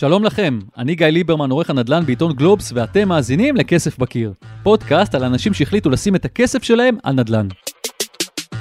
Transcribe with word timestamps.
שלום 0.00 0.24
לכם, 0.24 0.58
אני 0.76 0.94
גיא 0.94 1.06
ליברמן, 1.06 1.50
עורך 1.50 1.70
הנדל"ן 1.70 2.06
בעיתון 2.06 2.32
גלובס, 2.32 2.72
ואתם 2.74 3.08
מאזינים 3.08 3.56
לכסף 3.56 3.98
בקיר. 3.98 4.32
פודקאסט 4.62 5.14
על 5.14 5.24
אנשים 5.24 5.54
שהחליטו 5.54 5.90
לשים 5.90 6.14
את 6.14 6.24
הכסף 6.24 6.62
שלהם 6.62 6.96
על 7.02 7.14
נדל"ן. 7.14 7.48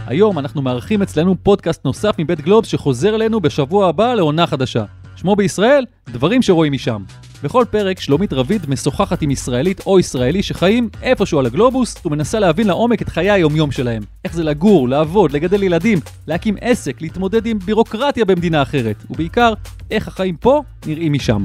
היום 0.07 0.39
אנחנו 0.39 0.61
מארחים 0.61 1.01
אצלנו 1.01 1.35
פודקאסט 1.43 1.85
נוסף 1.85 2.15
מבית 2.19 2.41
גלובס 2.41 2.67
שחוזר 2.67 3.15
אלינו 3.15 3.39
בשבוע 3.41 3.89
הבא 3.89 4.13
לעונה 4.13 4.47
חדשה. 4.47 4.83
שמו 5.15 5.35
בישראל, 5.35 5.85
דברים 6.09 6.41
שרואים 6.41 6.73
משם. 6.73 7.03
בכל 7.43 7.65
פרק 7.69 7.99
שלומית 7.99 8.33
רביד 8.33 8.69
משוחחת 8.69 9.21
עם 9.21 9.31
ישראלית 9.31 9.81
או 9.85 9.99
ישראלי 9.99 10.43
שחיים 10.43 10.89
איפשהו 11.01 11.39
על 11.39 11.45
הגלובוס 11.45 11.95
ומנסה 12.05 12.39
להבין 12.39 12.67
לעומק 12.67 13.01
את 13.01 13.09
חיי 13.09 13.31
היומיום 13.31 13.71
שלהם. 13.71 14.03
איך 14.25 14.33
זה 14.33 14.43
לגור, 14.43 14.89
לעבוד, 14.89 15.31
לגדל 15.31 15.63
ילדים, 15.63 15.99
להקים 16.27 16.55
עסק, 16.61 17.01
להתמודד 17.01 17.45
עם 17.45 17.59
בירוקרטיה 17.59 18.25
במדינה 18.25 18.61
אחרת, 18.61 18.95
ובעיקר, 19.09 19.53
איך 19.91 20.07
החיים 20.07 20.35
פה 20.35 20.63
נראים 20.85 21.13
משם. 21.13 21.43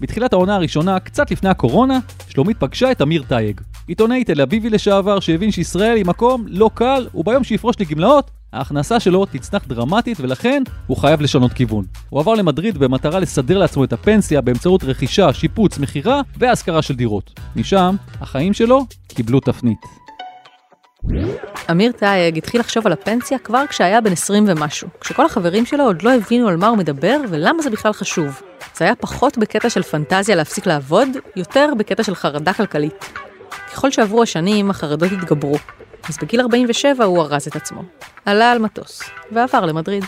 בתחילת 0.00 0.32
העונה 0.32 0.56
הראשונה, 0.56 1.00
קצת 1.00 1.30
לפני 1.30 1.48
הקורונה, 1.48 1.98
שלומית 2.28 2.56
פגשה 2.60 2.92
את 2.92 3.02
אמיר 3.02 3.22
טייג. 3.28 3.60
עיתונאי 3.86 4.24
תל 4.24 4.40
אביבי 4.40 4.70
לשעבר 4.70 5.20
שהבין 5.20 5.50
שישראל 5.50 5.96
היא 5.96 6.04
מקום 6.04 6.44
לא 6.48 6.70
קל, 6.74 7.06
וביום 7.14 7.44
שיפרוש 7.44 7.76
לגמלאות, 7.80 8.30
ההכנסה 8.52 9.00
שלו 9.00 9.26
תצנח 9.26 9.64
דרמטית 9.66 10.20
ולכן 10.20 10.62
הוא 10.86 10.96
חייב 10.96 11.20
לשנות 11.20 11.52
כיוון. 11.52 11.84
הוא 12.10 12.20
עבר 12.20 12.34
למדריד 12.34 12.78
במטרה 12.78 13.20
לסדר 13.20 13.58
לעצמו 13.58 13.84
את 13.84 13.92
הפנסיה 13.92 14.40
באמצעות 14.40 14.84
רכישה, 14.84 15.32
שיפוץ, 15.32 15.78
מכירה 15.78 16.20
והשכרה 16.38 16.82
של 16.82 16.94
דירות. 16.94 17.40
משם, 17.56 17.96
החיים 18.20 18.52
שלו 18.52 18.86
קיבלו 19.08 19.40
תפנית. 19.40 19.78
אמיר 21.70 21.92
טייג 21.92 22.38
התחיל 22.38 22.60
לחשוב 22.60 22.86
על 22.86 22.92
הפנסיה 22.92 23.38
כבר 23.38 23.66
כשהיה 23.68 24.00
בן 24.00 24.12
20 24.12 24.44
ומשהו, 24.48 24.88
כשכל 25.00 25.26
החברים 25.26 25.66
שלו 25.66 25.84
עוד 25.84 26.02
לא 26.02 26.14
הבינו 26.14 26.48
על 26.48 26.56
מה 26.56 26.68
הוא 26.68 26.78
מדבר 26.78 27.16
ולמה 27.28 27.62
זה 27.62 27.70
בכלל 27.70 27.92
חשוב. 27.92 28.42
זה 28.76 28.84
היה 28.84 28.94
פחות 28.94 29.38
בקטע 29.38 29.70
של 29.70 29.82
פנטזיה 29.82 30.36
להפסיק 30.36 30.66
לעבוד, 30.66 31.08
יותר 31.36 31.68
בקטע 31.78 32.02
של 32.02 32.14
חרדה 32.14 32.52
כלכלית. 32.52 33.04
ככל 33.72 33.90
שעברו 33.90 34.22
השנים, 34.22 34.70
החרדות 34.70 35.12
התגברו, 35.12 35.56
אז 36.08 36.16
בגיל 36.22 36.40
47 36.40 37.04
הוא 37.04 37.22
ארז 37.22 37.46
את 37.46 37.56
עצמו. 37.56 37.82
עלה 38.24 38.52
על 38.52 38.58
מטוס, 38.58 39.02
ועבר 39.32 39.66
למדריד. 39.66 40.04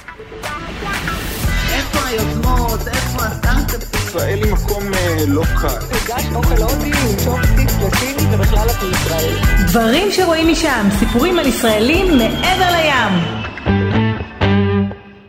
איפה 1.72 2.06
היוזמות? 2.06 2.88
איפה 2.88 3.22
הסטארט-אפים? 3.22 3.92
ישראל 4.08 4.42
היא 4.44 4.52
מקום 4.52 4.82
אה, 4.94 5.16
לא 5.28 5.42
קל. 5.44 5.68
הגש 5.68 6.26
אוכל 6.34 6.62
הודי 6.62 6.86
עם 6.86 7.16
צ'ופסטיק 7.24 7.70
פלטיני 7.70 8.34
ובכלל 8.34 8.66
את 8.68 8.82
מישראל. 8.82 9.36
דברים 9.66 10.08
שרואים 10.10 10.48
משם, 10.52 10.88
סיפורים 10.98 11.38
על 11.38 11.46
ישראלים 11.46 12.06
מעבר 12.18 12.70
לים. 12.72 13.42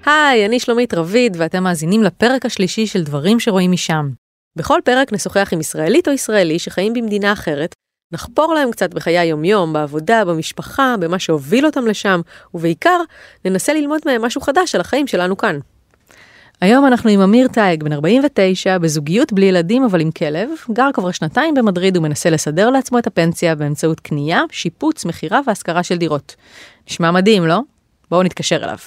היי, 0.05 0.45
אני 0.45 0.59
שלומית 0.59 0.93
רביד, 0.93 1.37
ואתם 1.39 1.63
מאזינים 1.63 2.03
לפרק 2.03 2.45
השלישי 2.45 2.87
של 2.87 3.03
דברים 3.03 3.39
שרואים 3.39 3.71
משם. 3.71 4.09
בכל 4.55 4.79
פרק 4.85 5.13
נשוחח 5.13 5.49
עם 5.53 5.59
ישראלית 5.59 6.07
או 6.07 6.13
ישראלי 6.13 6.59
שחיים 6.59 6.93
במדינה 6.93 7.33
אחרת, 7.33 7.75
נחפור 8.13 8.53
להם 8.53 8.71
קצת 8.71 8.93
בחיי 8.93 9.19
היומיום, 9.19 9.73
בעבודה, 9.73 10.25
במשפחה, 10.25 10.95
במה 10.99 11.19
שהוביל 11.19 11.65
אותם 11.65 11.87
לשם, 11.87 12.21
ובעיקר, 12.53 13.01
ננסה 13.45 13.73
ללמוד 13.73 14.01
מהם 14.05 14.21
משהו 14.21 14.41
חדש 14.41 14.75
על 14.75 14.81
החיים 14.81 15.07
שלנו 15.07 15.37
כאן. 15.37 15.59
היום 16.61 16.85
אנחנו 16.87 17.09
עם 17.09 17.21
אמיר 17.21 17.47
טייג, 17.47 17.83
בן 17.83 17.93
49, 17.93 18.77
בזוגיות 18.77 19.33
בלי 19.33 19.45
ילדים 19.45 19.83
אבל 19.83 20.01
עם 20.01 20.11
כלב, 20.11 20.49
גר 20.71 20.89
כבר 20.93 21.11
שנתיים 21.11 21.53
במדריד 21.53 21.97
ומנסה 21.97 22.29
לסדר 22.29 22.69
לעצמו 22.69 22.99
את 22.99 23.07
הפנסיה 23.07 23.55
באמצעות 23.55 23.99
קנייה, 23.99 24.41
שיפוץ, 24.51 25.05
מכירה 25.05 25.39
והשכרה 25.47 25.83
של 25.83 25.97
דירות. 25.97 26.35
נשמע 26.89 27.11
מדהים, 27.11 27.47
לא? 27.47 27.59
בואו 28.11 28.23
נתקשר 28.23 28.55
אליו. 28.63 28.77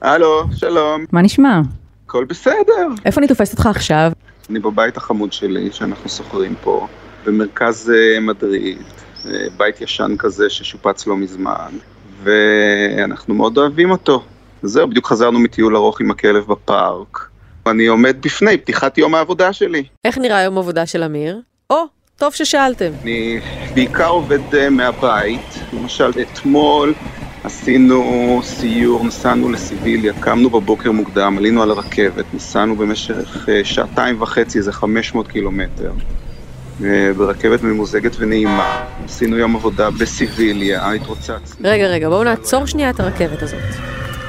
הלו, 0.00 0.44
שלום, 0.56 1.04
מה 1.12 1.22
נשמע? 1.22 1.60
הכל 2.04 2.24
בסדר. 2.24 2.88
איפה 3.04 3.20
אני 3.20 3.28
תופסת 3.28 3.52
אותך 3.52 3.66
עכשיו? 3.66 4.12
אני 4.50 4.58
בבית 4.58 4.96
החמוד 4.96 5.32
שלי, 5.32 5.72
שאנחנו 5.72 6.10
שוכרים 6.10 6.54
פה, 6.62 6.86
במרכז 7.24 7.92
אה, 7.94 8.20
מדריד, 8.20 8.78
אה, 9.26 9.46
בית 9.56 9.80
ישן 9.80 10.14
כזה 10.18 10.50
ששופץ 10.50 11.06
לא 11.06 11.16
מזמן, 11.16 11.70
ואנחנו 12.22 13.34
מאוד 13.34 13.58
אוהבים 13.58 13.90
אותו. 13.90 14.24
זהו, 14.62 14.88
בדיוק 14.88 15.06
חזרנו 15.06 15.38
מטיול 15.38 15.76
ארוך 15.76 16.00
עם 16.00 16.10
הכלב 16.10 16.44
בפארק. 16.46 17.28
אני 17.66 17.86
עומד 17.86 18.16
בפני 18.20 18.58
פתיחת 18.58 18.98
יום 18.98 19.14
העבודה 19.14 19.52
שלי. 19.52 19.84
איך 20.04 20.18
נראה 20.18 20.42
יום 20.42 20.58
עבודה 20.58 20.86
של 20.86 21.02
אמיר? 21.02 21.40
או, 21.70 21.84
טוב 22.16 22.34
ששאלתם. 22.34 22.90
אני 23.02 23.40
בעיקר 23.74 24.08
עובד 24.08 24.54
אה, 24.54 24.70
מהבית, 24.70 25.60
למשל 25.72 26.10
אתמול 26.20 26.94
עשינו 27.44 28.40
סיור, 28.44 29.04
נסענו 29.04 29.48
לסיביליה, 29.48 30.12
קמנו 30.20 30.50
בבוקר 30.50 30.92
מוקדם, 30.92 31.34
עלינו 31.38 31.62
על 31.62 31.70
הרכבת, 31.70 32.24
נסענו 32.34 32.76
במשך 32.76 33.48
אה, 33.48 33.64
שעתיים 33.64 34.22
וחצי, 34.22 34.58
איזה 34.58 34.72
500 34.72 35.28
קילומטר, 35.28 35.92
אה, 36.84 37.10
ברכבת 37.16 37.62
ממוזגת 37.62 38.16
ונעימה. 38.18 38.84
עשינו 39.04 39.36
יום 39.36 39.56
עבודה 39.56 39.90
בסיביליה, 39.90 40.92
התרוצצנו. 40.92 41.36
רגע, 41.64 41.86
רגע, 41.86 42.08
בואו 42.08 42.24
נעצור 42.24 42.66
שנייה 42.66 42.90
את 42.90 43.00
הרכבת 43.00 43.42
הזאת. 43.42 43.62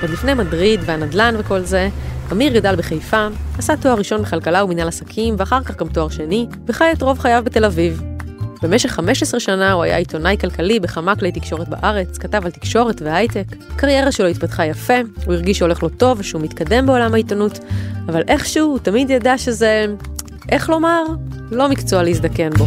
עוד 0.01 0.09
לפני 0.09 0.33
מדריד 0.33 0.79
והנדל"ן 0.85 1.35
וכל 1.37 1.59
זה, 1.59 1.89
אמיר 2.31 2.53
גדל 2.53 2.75
בחיפה, 2.75 3.27
עשה 3.57 3.77
תואר 3.77 3.95
ראשון 3.95 4.21
בכלכלה 4.21 4.63
ומנהל 4.63 4.87
עסקים, 4.87 5.35
ואחר 5.37 5.63
כך 5.63 5.77
גם 5.77 5.87
תואר 5.87 6.09
שני, 6.09 6.47
וחי 6.67 6.91
את 6.93 7.01
רוב 7.01 7.19
חייו 7.19 7.41
בתל 7.45 7.65
אביב. 7.65 8.08
במשך 8.61 8.89
15 8.89 9.39
שנה 9.39 9.71
הוא 9.71 9.83
היה 9.83 9.97
עיתונאי 9.97 10.37
כלכלי 10.41 10.79
בכמה 10.79 11.15
כלי 11.15 11.31
תקשורת 11.31 11.69
בארץ, 11.69 12.17
כתב 12.17 12.45
על 12.45 12.51
תקשורת 12.51 13.01
והייטק. 13.01 13.45
הקריירה 13.69 14.11
שלו 14.11 14.27
התפתחה 14.27 14.65
יפה, 14.65 14.93
הוא 15.25 15.33
הרגיש 15.33 15.57
שהולך 15.57 15.83
לו 15.83 15.89
טוב 15.89 16.19
ושהוא 16.19 16.41
מתקדם 16.41 16.85
בעולם 16.85 17.13
העיתונות, 17.13 17.59
אבל 18.07 18.21
איכשהו 18.27 18.67
הוא 18.67 18.79
תמיד 18.79 19.09
ידע 19.09 19.37
שזה, 19.37 19.85
איך 20.49 20.69
לומר, 20.69 21.03
לא 21.51 21.69
מקצוע 21.69 22.03
להזדקן 22.03 22.49
בו. 22.49 22.65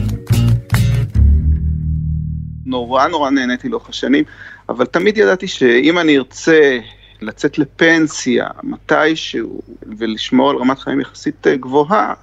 נורא 2.66 3.08
נורא 3.08 3.30
נהניתי 3.30 3.68
לאורך 3.68 3.88
השנים, 3.88 4.24
אבל 4.68 4.86
תמיד 4.86 5.18
ידעתי 5.18 5.46
שאם 5.46 5.98
אני 5.98 6.18
ארצה 6.18 6.78
לצאת 7.20 7.58
לפנסיה 7.58 8.46
מתישהו 8.62 9.60
ולשמור 9.98 10.50
על 10.50 10.56
רמת 10.56 10.78
חיים 10.78 11.00
יחסית 11.00 11.46
אה, 11.46 11.56
גבוהה, 11.56 12.14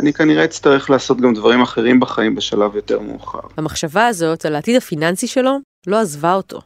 אני 0.00 0.12
כנראה 0.12 0.44
אצטרך 0.44 0.90
לעשות 0.90 1.20
גם 1.20 1.34
דברים 1.34 1.62
אחרים 1.62 2.00
בחיים 2.00 2.34
בשלב 2.34 2.76
יותר 2.76 3.00
מאוחר. 3.00 3.40
המחשבה 3.56 4.06
הזאת 4.06 4.44
על 4.44 4.54
העתיד 4.54 4.76
הפיננסי 4.76 5.26
שלו 5.26 5.58
לא 5.86 6.00
עזבה 6.00 6.34
אותו. 6.34 6.60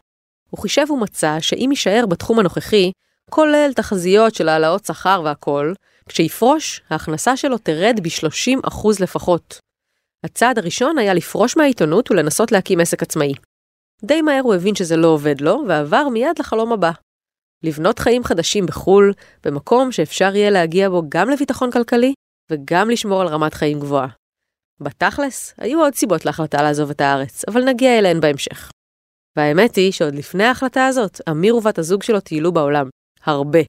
הוא 0.51 0.61
חישב 0.61 0.91
ומצא 0.91 1.37
שאם 1.41 1.69
יישאר 1.71 2.05
בתחום 2.09 2.39
הנוכחי, 2.39 2.93
כולל 3.31 3.71
תחזיות 3.77 4.35
של 4.35 4.49
העלאות 4.49 4.85
שכר 4.85 5.23
והכול, 5.25 5.75
כשיפרוש, 6.09 6.83
ההכנסה 6.91 7.37
שלו 7.37 7.59
תרד 7.59 8.01
ב-30% 8.03 8.87
לפחות. 9.01 9.59
הצעד 10.25 10.59
הראשון 10.59 10.99
היה 10.99 11.15
לפרוש 11.15 11.57
מהעיתונות 11.57 12.11
ולנסות 12.11 12.53
להקים 12.53 12.81
עסק 12.81 13.03
עצמאי. 13.03 13.33
די 14.05 14.23
מהר 14.23 14.41
הוא 14.43 14.55
הבין 14.55 14.75
שזה 14.75 14.97
לא 14.97 15.09
עובד 15.09 15.41
לו, 15.41 15.65
ועבר 15.69 16.09
מיד 16.09 16.39
לחלום 16.39 16.73
הבא. 16.73 16.91
לבנות 17.63 17.99
חיים 17.99 18.25
חדשים 18.25 18.67
בחו"ל, 18.67 19.13
במקום 19.45 19.93
שאפשר 19.93 20.37
יהיה 20.37 20.51
להגיע 20.51 20.89
בו 20.89 21.03
גם 21.09 21.31
לביטחון 21.31 21.71
כלכלי 21.71 22.15
וגם 22.51 22.91
לשמור 22.91 23.21
על 23.21 23.29
רמת 23.29 23.55
חיים 23.55 23.81
גבוהה. 23.81 24.09
בתכלס, 24.81 25.55
היו 25.59 25.81
עוד 25.81 25.95
סיבות 25.95 26.25
להחלטה 26.25 26.63
לעזוב 26.63 26.91
את 26.91 27.01
הארץ, 27.01 27.45
אבל 27.49 27.65
נגיע 27.65 27.99
אליהן 27.99 28.21
בהמשך. 28.21 28.71
והאמת 29.37 29.77
היא 29.77 29.93
שעוד 29.93 30.15
לפני 30.15 30.45
ההחלטה 30.45 30.87
הזאת, 30.87 31.21
אמיר 31.31 31.57
ובת 31.57 31.79
הזוג 31.79 32.03
שלו 32.03 32.21
טיילו 32.21 32.53
בעולם. 32.53 32.89
הרבה. 33.25 33.61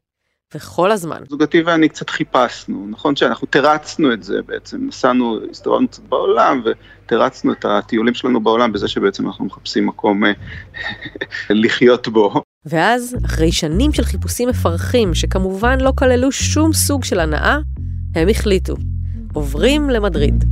וכל 0.55 0.91
הזמן. 0.91 1.21
זוגתי 1.29 1.61
ואני 1.61 1.89
קצת 1.89 2.09
חיפשנו, 2.09 2.87
נכון 2.89 3.15
שאנחנו 3.15 3.47
תרצנו 3.49 4.13
את 4.13 4.23
זה 4.23 4.41
בעצם, 4.45 4.87
נסענו, 4.87 5.39
הסתובבנו 5.49 5.87
קצת 5.87 6.03
בעולם 6.03 6.63
ותרצנו 6.65 7.51
את 7.51 7.65
הטיולים 7.65 8.13
שלנו 8.13 8.43
בעולם 8.43 8.71
בזה 8.71 8.87
שבעצם 8.87 9.27
אנחנו 9.27 9.45
מחפשים 9.45 9.87
מקום 9.87 10.25
אה, 10.25 10.31
לחיות 11.49 12.07
בו. 12.07 12.41
ואז, 12.65 13.17
אחרי 13.25 13.51
שנים 13.51 13.93
של 13.93 14.03
חיפושים 14.03 14.49
מפרכים, 14.49 15.13
שכמובן 15.13 15.81
לא 15.81 15.91
כללו 15.95 16.31
שום 16.31 16.73
סוג 16.73 17.03
של 17.03 17.19
הנאה, 17.19 17.57
הם 18.15 18.29
החליטו. 18.29 18.75
עוברים 19.33 19.89
למדריד. 19.89 20.45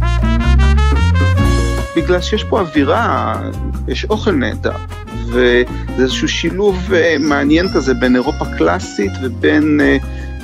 בגלל 1.95 2.21
שיש 2.21 2.43
פה 2.43 2.59
אווירה, 2.59 3.41
יש 3.87 4.05
אוכל 4.05 4.31
נהדר, 4.31 4.75
וזה 5.25 5.63
איזשהו 5.99 6.27
שילוב 6.27 6.93
אה, 6.93 7.15
מעניין 7.19 7.67
כזה 7.73 7.93
בין 7.93 8.15
אירופה 8.15 8.45
קלאסית 8.57 9.11
ובין 9.23 9.81
אה, 9.81 9.97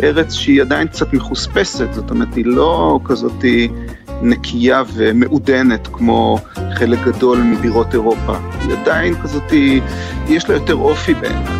ארץ 0.03 0.33
שהיא 0.33 0.61
עדיין 0.61 0.87
קצת 0.87 1.13
מחוספסת, 1.13 1.93
זאת 1.93 2.09
אומרת, 2.09 2.35
היא 2.35 2.45
לא 2.45 2.99
כזאת 3.05 3.45
נקייה 4.21 4.83
ומעודנת 4.93 5.87
כמו 5.87 6.37
חלק 6.75 6.99
גדול 7.05 7.41
מבירות 7.41 7.93
אירופה. 7.93 8.37
היא 8.61 8.77
עדיין 8.77 9.21
כזאת, 9.21 9.53
יש 10.27 10.49
לה 10.49 10.55
יותר 10.55 10.75
אופי 10.75 11.13
בעיניי. 11.13 11.59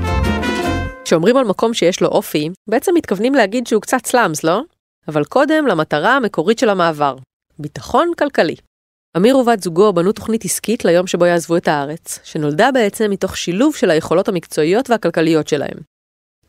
כשאומרים 1.06 1.38
על 1.38 1.46
מקום 1.46 1.74
שיש 1.74 2.02
לו 2.02 2.08
אופי, 2.08 2.50
בעצם 2.68 2.92
מתכוונים 2.96 3.34
להגיד 3.36 3.68
שהוא 3.68 3.82
קצת 3.82 4.06
סלאמס, 4.06 4.44
לא? 4.44 4.62
אבל 5.10 5.24
קודם 5.24 5.68
למטרה 5.68 6.16
המקורית 6.16 6.60
של 6.60 6.70
המעבר, 6.70 7.16
ביטחון 7.60 8.12
כלכלי. 8.18 8.56
אמיר 9.18 9.38
ובת 9.38 9.64
זוגו 9.64 9.94
בנו 9.94 10.12
תוכנית 10.12 10.46
עסקית 10.46 10.86
ליום 10.86 11.08
שבו 11.08 11.26
יעזבו 11.26 11.58
את 11.58 11.68
הארץ, 11.68 12.20
שנולדה 12.24 12.72
בעצם 12.72 13.12
מתוך 13.12 13.38
שילוב 13.38 13.76
של 13.76 13.90
היכולות 13.90 14.28
המקצועיות 14.28 14.90
והכלכליות 14.90 15.48
שלהם. 15.48 15.78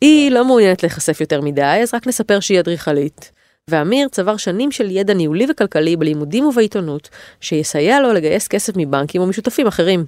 היא 0.01 0.31
לא 0.31 0.45
מעוניינת 0.45 0.83
להיחשף 0.83 1.21
יותר 1.21 1.41
מדי, 1.41 1.79
אז 1.83 1.93
רק 1.93 2.07
נספר 2.07 2.39
שהיא 2.39 2.59
אדריכלית. 2.59 3.31
ואמיר 3.69 4.07
צבר 4.07 4.37
שנים 4.37 4.71
של 4.71 4.91
ידע 4.91 5.13
ניהולי 5.13 5.45
וכלכלי 5.49 5.95
בלימודים 5.95 6.45
ובעיתונות, 6.45 7.09
שיסייע 7.41 7.99
לו 7.99 8.13
לגייס 8.13 8.47
כסף 8.47 8.73
מבנקים 8.77 9.21
או 9.21 9.27
משותפים 9.27 9.67
אחרים. 9.67 10.05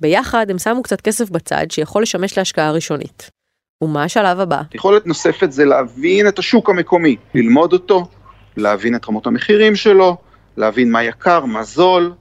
ביחד 0.00 0.46
הם 0.50 0.58
שמו 0.58 0.82
קצת 0.82 1.00
כסף 1.00 1.30
בצד 1.30 1.70
שיכול 1.70 2.02
לשמש 2.02 2.38
להשקעה 2.38 2.72
ראשונית. 2.72 3.30
ומה 3.82 4.04
השלב 4.04 4.40
הבא? 4.40 4.62
יכולת 4.74 5.06
נוספת 5.06 5.52
זה 5.52 5.64
להבין 5.64 6.28
את 6.28 6.38
השוק 6.38 6.70
המקומי, 6.70 7.16
ללמוד 7.34 7.72
אותו, 7.72 8.06
להבין 8.56 8.94
את 8.94 9.08
רמות 9.08 9.26
המחירים 9.26 9.76
שלו, 9.76 10.16
להבין 10.56 10.92
מה 10.92 11.04
יקר, 11.04 11.44
מה 11.44 11.62
זול, 11.62 12.12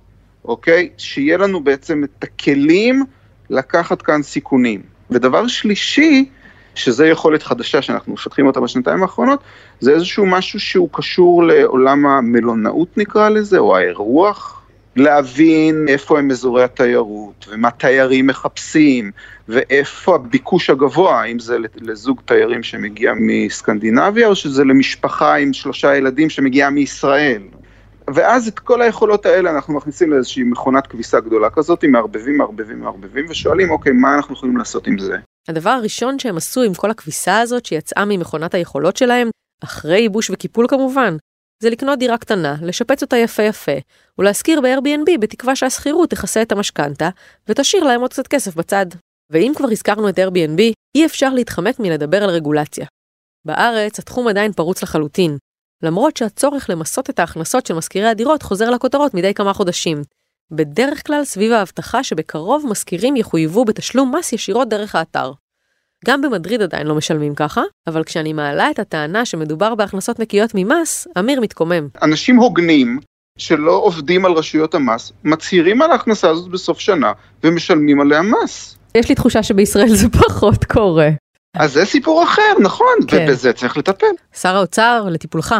אוקיי? 0.45 0.89
שיהיה 0.97 1.37
לנו 1.37 1.63
בעצם 1.63 2.03
את 2.03 2.23
הכלים 2.23 3.03
לקחת 3.49 4.01
כאן 4.01 4.23
סיכונים. 4.23 4.81
ודבר 5.09 5.47
שלישי, 5.47 6.29
שזה 6.75 7.07
יכולת 7.07 7.43
חדשה 7.43 7.81
שאנחנו 7.81 8.13
מפתחים 8.13 8.47
אותה 8.47 8.59
בשנתיים 8.59 9.01
האחרונות, 9.03 9.39
זה 9.79 9.91
איזשהו 9.91 10.25
משהו 10.25 10.59
שהוא 10.59 10.89
קשור 10.91 11.43
לעולם 11.43 12.05
המלונאות 12.05 12.97
נקרא 12.97 13.29
לזה, 13.29 13.57
או 13.57 13.77
האירוח. 13.77 14.62
להבין 14.95 15.85
איפה 15.87 16.19
הם 16.19 16.31
אזורי 16.31 16.63
התיירות, 16.63 17.47
ומה 17.49 17.71
תיירים 17.71 18.27
מחפשים, 18.27 19.11
ואיפה 19.49 20.15
הביקוש 20.15 20.69
הגבוה, 20.69 21.21
האם 21.21 21.39
זה 21.39 21.57
לזוג 21.75 22.21
תיירים 22.25 22.63
שמגיע 22.63 23.13
מסקנדינביה, 23.17 24.27
או 24.27 24.35
שזה 24.35 24.63
למשפחה 24.63 25.35
עם 25.35 25.53
שלושה 25.53 25.95
ילדים 25.95 26.29
שמגיעה 26.29 26.69
מישראל. 26.69 27.41
ואז 28.13 28.47
את 28.47 28.59
כל 28.59 28.81
היכולות 28.81 29.25
האלה 29.25 29.51
אנחנו 29.51 29.73
מכניסים 29.73 30.11
לאיזושהי 30.11 30.43
מכונת 30.43 30.87
כביסה 30.87 31.19
גדולה 31.19 31.49
כזאת, 31.49 31.85
מערבבים, 31.85 32.37
מערבבים, 32.37 32.79
מערבבים, 32.79 33.25
ושואלים, 33.29 33.69
אוקיי, 33.69 33.91
מה 33.91 34.15
אנחנו 34.15 34.33
יכולים 34.33 34.57
לעשות 34.57 34.87
עם 34.87 34.99
זה? 34.99 35.17
הדבר 35.47 35.69
הראשון 35.69 36.19
שהם 36.19 36.37
עשו 36.37 36.61
עם 36.61 36.73
כל 36.73 36.91
הכביסה 36.91 37.39
הזאת 37.39 37.65
שיצאה 37.65 38.05
ממכונת 38.05 38.53
היכולות 38.53 38.97
שלהם, 38.97 39.29
אחרי 39.63 39.99
ייבוש 39.99 40.29
וקיפול 40.29 40.67
כמובן, 40.67 41.15
זה 41.63 41.69
לקנות 41.69 41.99
דירה 41.99 42.17
קטנה, 42.17 42.55
לשפץ 42.61 43.01
אותה 43.01 43.17
יפה 43.17 43.43
יפה, 43.43 43.71
ולהשכיר 44.17 44.61
ב-Airbnb 44.61 45.17
בתקווה 45.19 45.55
שהשכירות 45.55 46.09
תכסה 46.09 46.41
את 46.41 46.51
המשכנתה, 46.51 47.09
ותשאיר 47.47 47.83
להם 47.83 48.01
עוד 48.01 48.13
קצת 48.13 48.27
כסף 48.27 48.55
בצד. 48.55 48.85
ואם 49.29 49.51
כבר 49.55 49.67
הזכרנו 49.71 50.09
את 50.09 50.19
Airbnb, 50.19 50.61
אי 50.95 51.05
אפשר 51.05 51.29
להתחמק 51.29 51.79
מלדבר 51.79 52.23
על 52.23 52.29
רגולציה. 52.29 52.85
בארץ 53.45 53.99
התחום 53.99 54.27
עדיין 54.27 54.53
פרוץ 54.53 54.83
לחלוטין, 54.83 55.37
למרות 55.83 56.17
שהצורך 56.17 56.69
למסות 56.69 57.09
את 57.09 57.19
ההכנסות 57.19 57.65
של 57.65 57.73
משכירי 57.73 58.07
הדירות 58.07 58.43
חוזר 58.43 58.69
לכותרות 58.69 59.13
מדי 59.13 59.33
כמה 59.33 59.53
חודשים. 59.53 60.01
בדרך 60.51 61.07
כלל 61.07 61.25
סביב 61.25 61.51
ההבטחה 61.51 62.03
שבקרוב 62.03 62.65
משכירים 62.69 63.15
יחויבו 63.15 63.65
בתשלום 63.65 64.15
מס 64.15 64.33
ישירות 64.33 64.69
דרך 64.69 64.95
האתר. 64.95 65.31
גם 66.05 66.21
במדריד 66.21 66.61
עדיין 66.61 66.87
לא 66.87 66.95
משלמים 66.95 67.35
ככה, 67.35 67.61
אבל 67.87 68.03
כשאני 68.03 68.33
מעלה 68.33 68.71
את 68.71 68.79
הטענה 68.79 69.25
שמדובר 69.25 69.75
בהכנסות 69.75 70.19
נקיות 70.19 70.51
ממס, 70.55 71.07
אמיר 71.19 71.41
מתקומם. 71.41 71.87
אנשים 72.01 72.35
הוגנים 72.35 72.99
שלא 73.37 73.71
עובדים 73.71 74.25
על 74.25 74.31
רשויות 74.31 74.75
המס, 74.75 75.11
מצהירים 75.23 75.81
על 75.81 75.91
ההכנסה 75.91 76.29
הזאת 76.29 76.51
בסוף 76.51 76.79
שנה 76.79 77.11
ומשלמים 77.43 78.01
עליה 78.01 78.21
מס. 78.21 78.77
יש 78.95 79.09
לי 79.09 79.15
תחושה 79.15 79.43
שבישראל 79.43 79.95
זה 79.95 80.09
פחות 80.09 80.65
קורה. 80.65 81.09
אז 81.55 81.73
זה 81.73 81.85
סיפור 81.85 82.23
אחר, 82.23 82.53
נכון, 82.61 82.95
כן. 83.07 83.25
ובזה 83.29 83.53
צריך 83.53 83.77
לטפל. 83.77 84.05
שר 84.33 84.55
האוצר, 84.55 85.07
לטיפולך. 85.11 85.55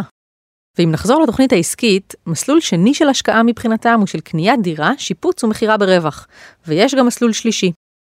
ואם 0.78 0.90
נחזור 0.90 1.22
לתוכנית 1.22 1.52
העסקית, 1.52 2.14
מסלול 2.26 2.60
שני 2.60 2.94
של 2.94 3.08
השקעה 3.08 3.42
מבחינתם 3.42 3.96
הוא 3.98 4.06
של 4.06 4.20
קניית 4.20 4.62
דירה, 4.62 4.92
שיפוץ 4.98 5.44
ומכירה 5.44 5.76
ברווח. 5.76 6.26
ויש 6.66 6.94
גם 6.94 7.06
מסלול 7.06 7.32
שלישי. 7.32 7.72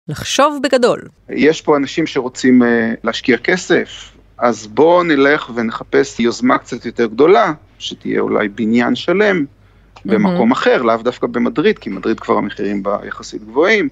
לחשוב 0.09 0.59
בגדול. 0.63 1.01
יש 1.29 1.63
פה 1.63 1.77
אנשים 1.77 2.07
שרוצים 2.07 2.63
uh, 2.63 2.67
להשקיע 3.05 3.37
כסף, 3.37 4.13
אז 4.39 4.67
בואו 4.67 5.03
נלך 5.03 5.51
ונחפש 5.55 6.21
יוזמה 6.21 6.59
קצת 6.59 6.87
יותר 6.87 7.07
גדולה, 7.07 7.53
שתהיה 7.79 8.21
אולי 8.21 8.49
בניין 8.49 8.95
שלם 8.95 9.45
במקום 10.05 10.53
אחר, 10.53 10.83
לאו 10.83 10.97
דווקא 10.97 11.27
במדריד, 11.27 11.79
כי 11.79 11.91
מדריד 11.91 12.21
כבר 12.21 12.35
המחירים 12.35 12.83
בה 12.83 12.99
יחסית 13.07 13.45
גבוהים, 13.45 13.89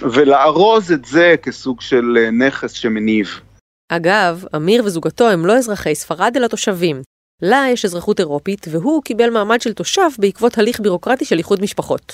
ולארוז 0.00 0.92
את 0.92 1.04
זה 1.04 1.34
כסוג 1.42 1.80
של 1.80 2.18
אה, 2.20 2.30
נכס 2.30 2.72
שמניב. 2.72 3.40
אגב, 3.88 4.44
אמיר 4.56 4.84
וזוגתו 4.84 5.28
הם 5.28 5.46
לא 5.46 5.56
אזרחי 5.56 5.94
ספרד 5.94 6.36
אלא 6.36 6.46
תושבים. 6.46 7.02
לה 7.42 7.64
יש 7.72 7.84
אזרחות 7.84 8.20
אירופית, 8.20 8.66
והוא 8.70 9.02
קיבל 9.02 9.30
מעמד 9.30 9.60
של 9.60 9.72
תושב 9.72 10.08
בעקבות 10.18 10.58
הליך 10.58 10.80
בירוקרטי 10.80 11.24
של 11.24 11.38
איחוד 11.38 11.62
משפחות. 11.62 12.12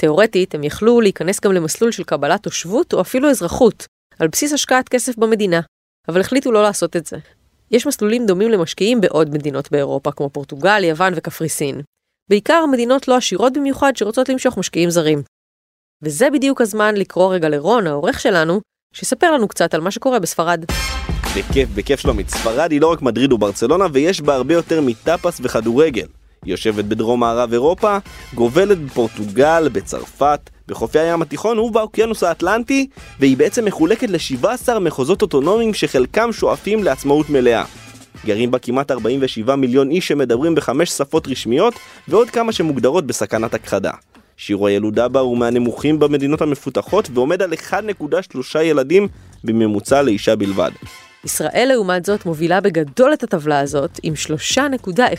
תאורטית, 0.00 0.54
הם 0.54 0.64
יכלו 0.64 1.00
להיכנס 1.00 1.40
גם 1.40 1.52
למסלול 1.52 1.92
של 1.92 2.04
קבלת 2.04 2.42
תושבות 2.42 2.92
או 2.92 3.00
אפילו 3.00 3.30
אזרחות, 3.30 3.86
על 4.18 4.28
בסיס 4.28 4.52
השקעת 4.52 4.88
כסף 4.88 5.16
במדינה, 5.16 5.60
אבל 6.08 6.20
החליטו 6.20 6.52
לא 6.52 6.62
לעשות 6.62 6.96
את 6.96 7.06
זה. 7.06 7.16
יש 7.70 7.86
מסלולים 7.86 8.26
דומים 8.26 8.50
למשקיעים 8.50 9.00
בעוד 9.00 9.34
מדינות 9.34 9.70
באירופה, 9.70 10.12
כמו 10.12 10.30
פורטוגל, 10.30 10.84
יוון 10.84 11.12
וקפריסין. 11.16 11.80
בעיקר 12.30 12.66
מדינות 12.66 13.08
לא 13.08 13.16
עשירות 13.16 13.52
במיוחד 13.52 13.96
שרוצות 13.96 14.28
למשוך 14.28 14.58
משקיעים 14.58 14.90
זרים. 14.90 15.22
וזה 16.02 16.30
בדיוק 16.30 16.60
הזמן 16.60 16.94
לקרוא 16.94 17.34
רגע 17.34 17.48
לרון, 17.48 17.86
העורך 17.86 18.20
שלנו, 18.20 18.60
שיספר 18.94 19.32
לנו 19.32 19.48
קצת 19.48 19.74
על 19.74 19.80
מה 19.80 19.90
שקורה 19.90 20.18
בספרד. 20.18 20.64
בכיף, 21.36 21.68
בכיף 21.74 22.00
שלומית. 22.00 22.28
ספרד 22.28 22.70
היא 22.70 22.80
לא 22.80 22.92
רק 22.92 23.02
מדריד 23.02 23.32
וברצלונה, 23.32 23.84
ויש 23.92 24.20
בה 24.20 24.34
הרבה 24.34 24.54
יותר 24.54 24.80
מטאפס 24.80 25.40
וכדורגל. 25.42 26.06
היא 26.46 26.52
יושבת 26.52 26.84
בדרום 26.84 27.20
מערב 27.20 27.52
אירופה, 27.52 27.98
גובלת 28.34 28.78
בפורטוגל, 28.78 29.68
בצרפת, 29.72 30.50
בחופי 30.68 30.98
הים 30.98 31.22
התיכון 31.22 31.58
ובאוקיינוס 31.58 32.22
האטלנטי, 32.22 32.86
והיא 33.20 33.36
בעצם 33.36 33.64
מחולקת 33.64 34.10
ל-17 34.10 34.78
מחוזות 34.78 35.22
אוטונומיים 35.22 35.74
שחלקם 35.74 36.32
שואפים 36.32 36.84
לעצמאות 36.84 37.30
מלאה. 37.30 37.64
גרים 38.26 38.50
בה 38.50 38.58
כמעט 38.58 38.90
47 38.90 39.56
מיליון 39.56 39.90
איש 39.90 40.08
שמדברים 40.08 40.54
בחמש 40.54 40.90
שפות 40.90 41.28
רשמיות, 41.28 41.74
ועוד 42.08 42.30
כמה 42.30 42.52
שמוגדרות 42.52 43.06
בסכנת 43.06 43.54
הכחדה. 43.54 43.92
שיעור 44.36 44.66
הילודה 44.66 45.08
בה 45.08 45.20
הוא 45.20 45.38
מהנמוכים 45.38 45.98
במדינות 45.98 46.42
המפותחות, 46.42 47.08
ועומד 47.14 47.42
על 47.42 47.52
1.3 47.52 48.58
ילדים 48.58 49.08
בממוצע 49.44 50.02
לאישה 50.02 50.36
בלבד. 50.36 50.70
ישראל 51.26 51.68
לעומת 51.72 52.04
זאת 52.04 52.26
מובילה 52.26 52.60
בגדול 52.60 53.12
את 53.12 53.22
הטבלה 53.22 53.60
הזאת, 53.60 54.00
עם 54.02 54.14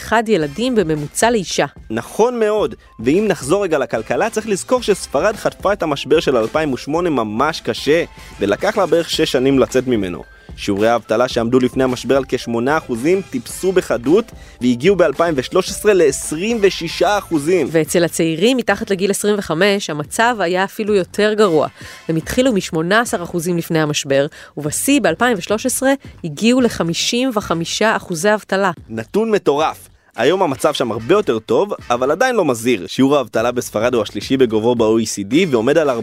3.1 0.08 0.14
ילדים 0.28 0.76
בממוצע 0.76 1.32
לאישה. 1.32 1.66
נכון 1.90 2.40
מאוד, 2.40 2.76
ואם 3.00 3.26
נחזור 3.28 3.64
רגע 3.64 3.78
לכלכלה, 3.78 4.30
צריך 4.30 4.48
לזכור 4.48 4.82
שספרד 4.82 5.36
חטפה 5.36 5.74
את 5.74 5.84
המשבר 5.84 6.20
של 6.20 6.38
2008 6.38 7.10
ממש 7.10 7.62
קשה, 7.62 8.04
ולקח 8.40 8.78
לה 8.78 8.86
בערך 8.86 9.10
6 9.10 9.32
שנים 9.32 9.60
לצאת 9.60 9.88
ממנו. 9.88 10.37
שיעורי 10.58 10.88
האבטלה 10.88 11.28
שעמדו 11.28 11.60
לפני 11.60 11.84
המשבר 11.84 12.18
על 12.18 12.24
כ-8% 12.28 12.94
טיפסו 13.30 13.72
בחדות 13.72 14.26
והגיעו 14.62 14.96
ב-2013 14.96 15.88
ל-26%. 15.94 17.36
ואצל 17.68 18.04
הצעירים 18.04 18.58
מתחת 18.58 18.90
לגיל 18.90 19.12
25 19.12 19.90
המצב 19.90 20.36
היה 20.40 20.64
אפילו 20.64 20.96
יותר 20.96 21.34
גרוע. 21.34 21.68
הם 22.10 22.16
התחילו 22.16 22.54
מ-18% 22.54 23.38
לפני 23.58 23.80
המשבר, 23.80 24.26
ובשיא 24.58 25.02
ב-2013 25.02 25.84
הגיעו 26.24 26.62
ל-55% 26.62 28.14
אבטלה. 28.34 28.72
נתון 28.90 29.32
מטורף. 29.32 29.90
היום 30.18 30.44
המצב 30.44 30.74
שם 30.74 30.92
הרבה 30.92 31.14
יותר 31.14 31.40
טוב, 31.40 31.74
אבל 31.90 32.12
עדיין 32.12 32.36
לא 32.36 32.46
מזהיר. 32.46 32.88
שיעור 32.88 33.18
האבטלה 33.18 33.52
בספרד 33.52 33.94
הוא 33.94 34.02
השלישי 34.02 34.38
בגובהו 34.38 34.76
ב-OECD 34.76 35.36
ועומד 35.50 35.78
על 35.78 35.90
14% 35.90 35.94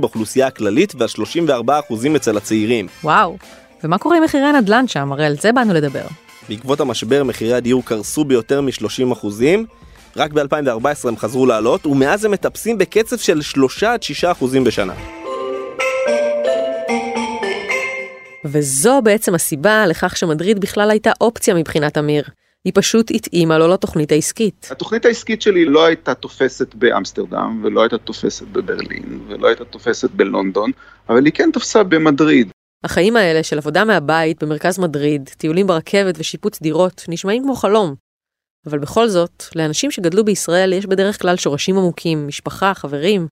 באוכלוסייה 0.00 0.46
הכללית 0.46 0.92
ועל 0.98 1.08
34% 1.68 2.16
אצל 2.16 2.36
הצעירים. 2.36 2.86
וואו. 3.04 3.36
ומה 3.86 3.98
קורה 3.98 4.16
עם 4.16 4.22
מחירי 4.22 4.44
הנדל"ן 4.44 4.88
שם? 4.88 5.12
הרי 5.12 5.26
על 5.26 5.36
זה 5.36 5.52
באנו 5.52 5.74
לדבר. 5.74 6.06
בעקבות 6.48 6.80
המשבר 6.80 7.24
מחירי 7.24 7.54
הדיור 7.54 7.84
קרסו 7.84 8.24
ביותר 8.24 8.60
מ-30%, 8.60 9.26
רק 10.16 10.32
ב-2014 10.32 11.08
הם 11.08 11.16
חזרו 11.16 11.46
לעלות, 11.46 11.86
ומאז 11.86 12.24
הם 12.24 12.30
מטפסים 12.30 12.78
בקצב 12.78 13.16
של 13.16 13.40
3-6% 14.42 14.44
בשנה. 14.66 14.94
וזו 18.44 19.00
בעצם 19.02 19.34
הסיבה 19.34 19.86
לכך 19.86 20.16
שמדריד 20.16 20.60
בכלל 20.60 20.90
הייתה 20.90 21.10
אופציה 21.20 21.54
מבחינת 21.54 21.98
אמיר. 21.98 22.24
היא 22.64 22.72
פשוט 22.74 23.10
התאימה 23.10 23.58
לו 23.58 23.68
לתוכנית 23.68 24.12
העסקית. 24.12 24.68
התוכנית 24.70 25.04
העסקית 25.04 25.42
שלי 25.42 25.64
לא 25.64 25.84
הייתה 25.84 26.14
תופסת 26.14 26.74
באמסטרדם, 26.74 27.60
ולא 27.64 27.80
הייתה 27.82 27.98
תופסת 27.98 28.46
בברלין, 28.46 29.20
ולא 29.28 29.46
הייתה 29.46 29.64
תופסת 29.64 30.10
בלונדון, 30.10 30.70
אבל 31.08 31.24
היא 31.24 31.32
כן 31.32 31.50
תפסה 31.52 31.82
במדריד. 31.82 32.50
החיים 32.86 33.16
האלה 33.16 33.42
של 33.42 33.58
עבודה 33.58 33.84
מהבית 33.84 34.44
במרכז 34.44 34.78
מדריד, 34.78 35.30
טיולים 35.36 35.66
ברכבת 35.66 36.14
ושיפוץ 36.18 36.60
דירות, 36.62 37.04
נשמעים 37.08 37.42
כמו 37.42 37.54
חלום. 37.54 37.94
אבל 38.66 38.78
בכל 38.78 39.08
זאת, 39.08 39.44
לאנשים 39.56 39.90
שגדלו 39.90 40.24
בישראל 40.24 40.72
יש 40.72 40.86
בדרך 40.86 41.22
כלל 41.22 41.36
שורשים 41.36 41.76
עמוקים, 41.76 42.26
משפחה, 42.26 42.74
חברים. 42.74 43.26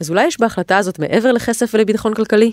אז 0.00 0.10
אולי 0.10 0.26
יש 0.26 0.40
בהחלטה 0.40 0.78
הזאת 0.78 0.98
מעבר 0.98 1.32
לכסף 1.32 1.70
ולביטחון 1.74 2.14
כלכלי? 2.14 2.52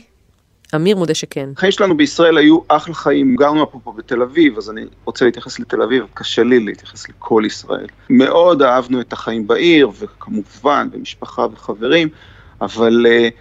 אמיר 0.75 0.97
מודה 0.97 1.13
שכן. 1.13 1.49
החיים 1.57 1.71
שלנו 1.71 1.97
בישראל 1.97 2.37
היו 2.37 2.59
אחלה 2.67 2.93
חיים, 2.93 3.35
גרנו 3.35 3.63
אפרופו 3.63 3.93
בתל 3.93 4.21
אביב, 4.21 4.57
אז 4.57 4.69
אני 4.69 4.81
רוצה 5.05 5.25
להתייחס 5.25 5.59
לתל 5.59 5.81
אביב, 5.81 6.03
קשה 6.13 6.43
לי 6.43 6.59
להתייחס 6.59 7.09
לכל 7.09 7.43
ישראל. 7.45 7.87
מאוד 8.09 8.61
אהבנו 8.61 9.01
את 9.01 9.13
החיים 9.13 9.47
בעיר, 9.47 9.89
וכמובן, 9.99 10.87
במשפחה 10.91 11.45
וחברים, 11.53 12.09
אבל 12.61 13.05
uh, 13.05 13.31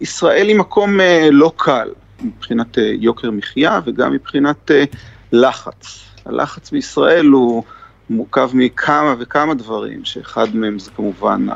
ישראל 0.00 0.48
היא 0.48 0.56
מקום 0.56 1.00
uh, 1.00 1.02
לא 1.30 1.52
קל. 1.56 1.88
מבחינת 2.22 2.78
אה, 2.78 2.92
יוקר 3.00 3.30
מחיה 3.30 3.80
וגם 3.84 4.12
מבחינת 4.12 4.70
אה, 4.70 4.84
לחץ. 5.32 6.04
הלחץ 6.24 6.70
בישראל 6.70 7.26
הוא 7.26 7.62
מורכב 8.10 8.50
מכמה 8.54 9.14
וכמה 9.18 9.54
דברים, 9.54 10.04
שאחד 10.04 10.56
מהם 10.56 10.78
זה 10.78 10.90
כמובן 10.90 11.46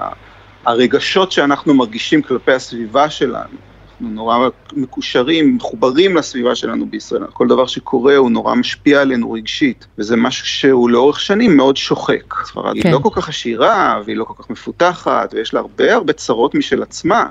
הרגשות 0.65 1.33
שאנחנו 1.33 1.75
מרגישים 1.75 2.23
כלפי 2.23 2.53
הסביבה 2.53 3.11
שלנו. 3.11 3.57
אנחנו 4.03 4.15
נורא 4.15 4.49
מקושרים, 4.73 5.57
מחוברים 5.57 6.17
לסביבה 6.17 6.55
שלנו 6.55 6.87
בישראל. 6.87 7.27
כל 7.33 7.49
דבר 7.49 7.67
שקורה 7.67 8.17
הוא 8.17 8.31
נורא 8.31 8.55
משפיע 8.55 9.01
עלינו 9.01 9.33
רגשית, 9.33 9.87
וזה 9.99 10.17
משהו 10.17 10.47
שהוא 10.47 10.91
לאורך 10.91 11.21
שנים 11.21 11.57
מאוד 11.57 11.77
שוחק. 11.77 12.35
ספרד 12.45 12.75
כן. 12.75 12.89
היא 12.89 12.93
לא 12.93 12.99
כל 12.99 13.09
כך 13.13 13.29
עשירה, 13.29 14.01
והיא 14.05 14.17
לא 14.17 14.25
כל 14.25 14.43
כך 14.43 14.51
מפותחת, 14.51 15.35
ויש 15.35 15.55
לה 15.55 15.61
הרבה 15.61 15.95
הרבה 15.95 16.13
צרות 16.13 16.55
משל 16.55 16.83
עצמה. 16.83 17.27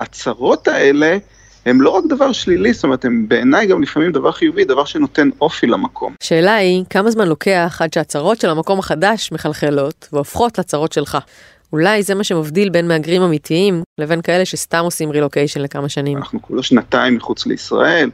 הצרות 0.00 0.68
האלה 0.68 1.18
הם 1.66 1.80
לא 1.80 1.90
רק 1.90 2.04
דבר 2.08 2.32
שלילי, 2.32 2.72
זאת 2.72 2.84
אומרת, 2.84 3.04
הם 3.04 3.28
בעיניי 3.28 3.66
גם 3.66 3.82
לפעמים 3.82 4.12
דבר 4.12 4.32
חיובי, 4.32 4.64
דבר 4.64 4.84
שנותן 4.84 5.28
אופי 5.40 5.66
למקום. 5.66 6.14
השאלה 6.22 6.54
היא, 6.54 6.84
כמה 6.90 7.10
זמן 7.10 7.28
לוקח 7.28 7.78
עד 7.80 7.92
שהצרות 7.92 8.40
של 8.40 8.50
המקום 8.50 8.78
החדש 8.78 9.32
מחלחלות 9.32 10.08
והופכות 10.12 10.58
לצרות 10.58 10.92
שלך? 10.92 11.18
אולי 11.72 12.02
זה 12.02 12.14
מה 12.14 12.24
שמבדיל 12.24 12.68
בין 12.68 12.88
מהגרים 12.88 13.22
אמיתיים 13.22 13.82
לבין 13.98 14.22
כאלה 14.22 14.44
שסתם 14.44 14.84
עושים 14.84 15.10
רילוקיישן 15.10 15.60
לכמה 15.60 15.88
שנים. 15.88 16.18
אנחנו 16.18 16.42
כולו 16.42 16.62
שנתיים 16.62 17.14
מחוץ 17.14 17.46
לישראל, 17.46 18.10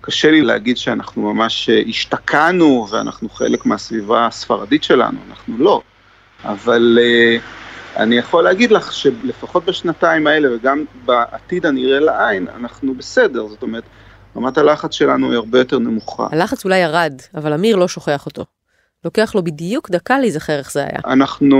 קשה 0.00 0.30
לי 0.30 0.42
להגיד 0.42 0.76
שאנחנו 0.76 1.34
ממש 1.34 1.70
אה, 1.70 1.82
השתקענו 1.88 2.86
ואנחנו 2.90 3.28
חלק 3.28 3.66
מהסביבה 3.66 4.26
הספרדית 4.26 4.84
שלנו, 4.84 5.18
אנחנו 5.30 5.58
לא. 5.58 5.82
אבל 6.44 6.98
uh, 7.00 7.59
אני 7.96 8.16
יכול 8.16 8.44
להגיד 8.44 8.70
לך 8.70 8.92
שלפחות 8.92 9.64
בשנתיים 9.64 10.26
האלה 10.26 10.54
וגם 10.54 10.84
בעתיד 11.04 11.66
הנראה 11.66 12.00
לעין, 12.00 12.46
אנחנו 12.56 12.94
בסדר, 12.94 13.46
זאת 13.46 13.62
אומרת, 13.62 13.84
רמת 14.36 14.58
הלחץ 14.58 14.92
שלנו 14.92 15.30
היא 15.30 15.36
הרבה 15.36 15.58
יותר 15.58 15.78
נמוכה. 15.78 16.26
הלחץ 16.32 16.64
אולי 16.64 16.78
ירד, 16.78 17.14
אבל 17.34 17.52
אמיר 17.52 17.76
לא 17.76 17.88
שוכח 17.88 18.26
אותו. 18.26 18.44
לוקח 19.04 19.34
לו 19.34 19.44
בדיוק 19.44 19.90
דקה 19.90 20.18
להיזכר 20.18 20.58
איך 20.58 20.72
זה 20.72 20.80
היה. 20.80 20.98
אנחנו 21.04 21.58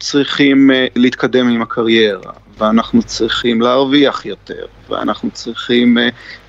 צריכים 0.00 0.70
uh, 0.70 0.92
להתקדם 0.96 1.48
עם 1.48 1.62
הקריירה, 1.62 2.32
ואנחנו 2.58 3.02
צריכים 3.02 3.60
להרוויח 3.60 4.26
יותר, 4.26 4.66
ואנחנו 4.88 5.30
צריכים 5.30 5.98
uh, 5.98 6.00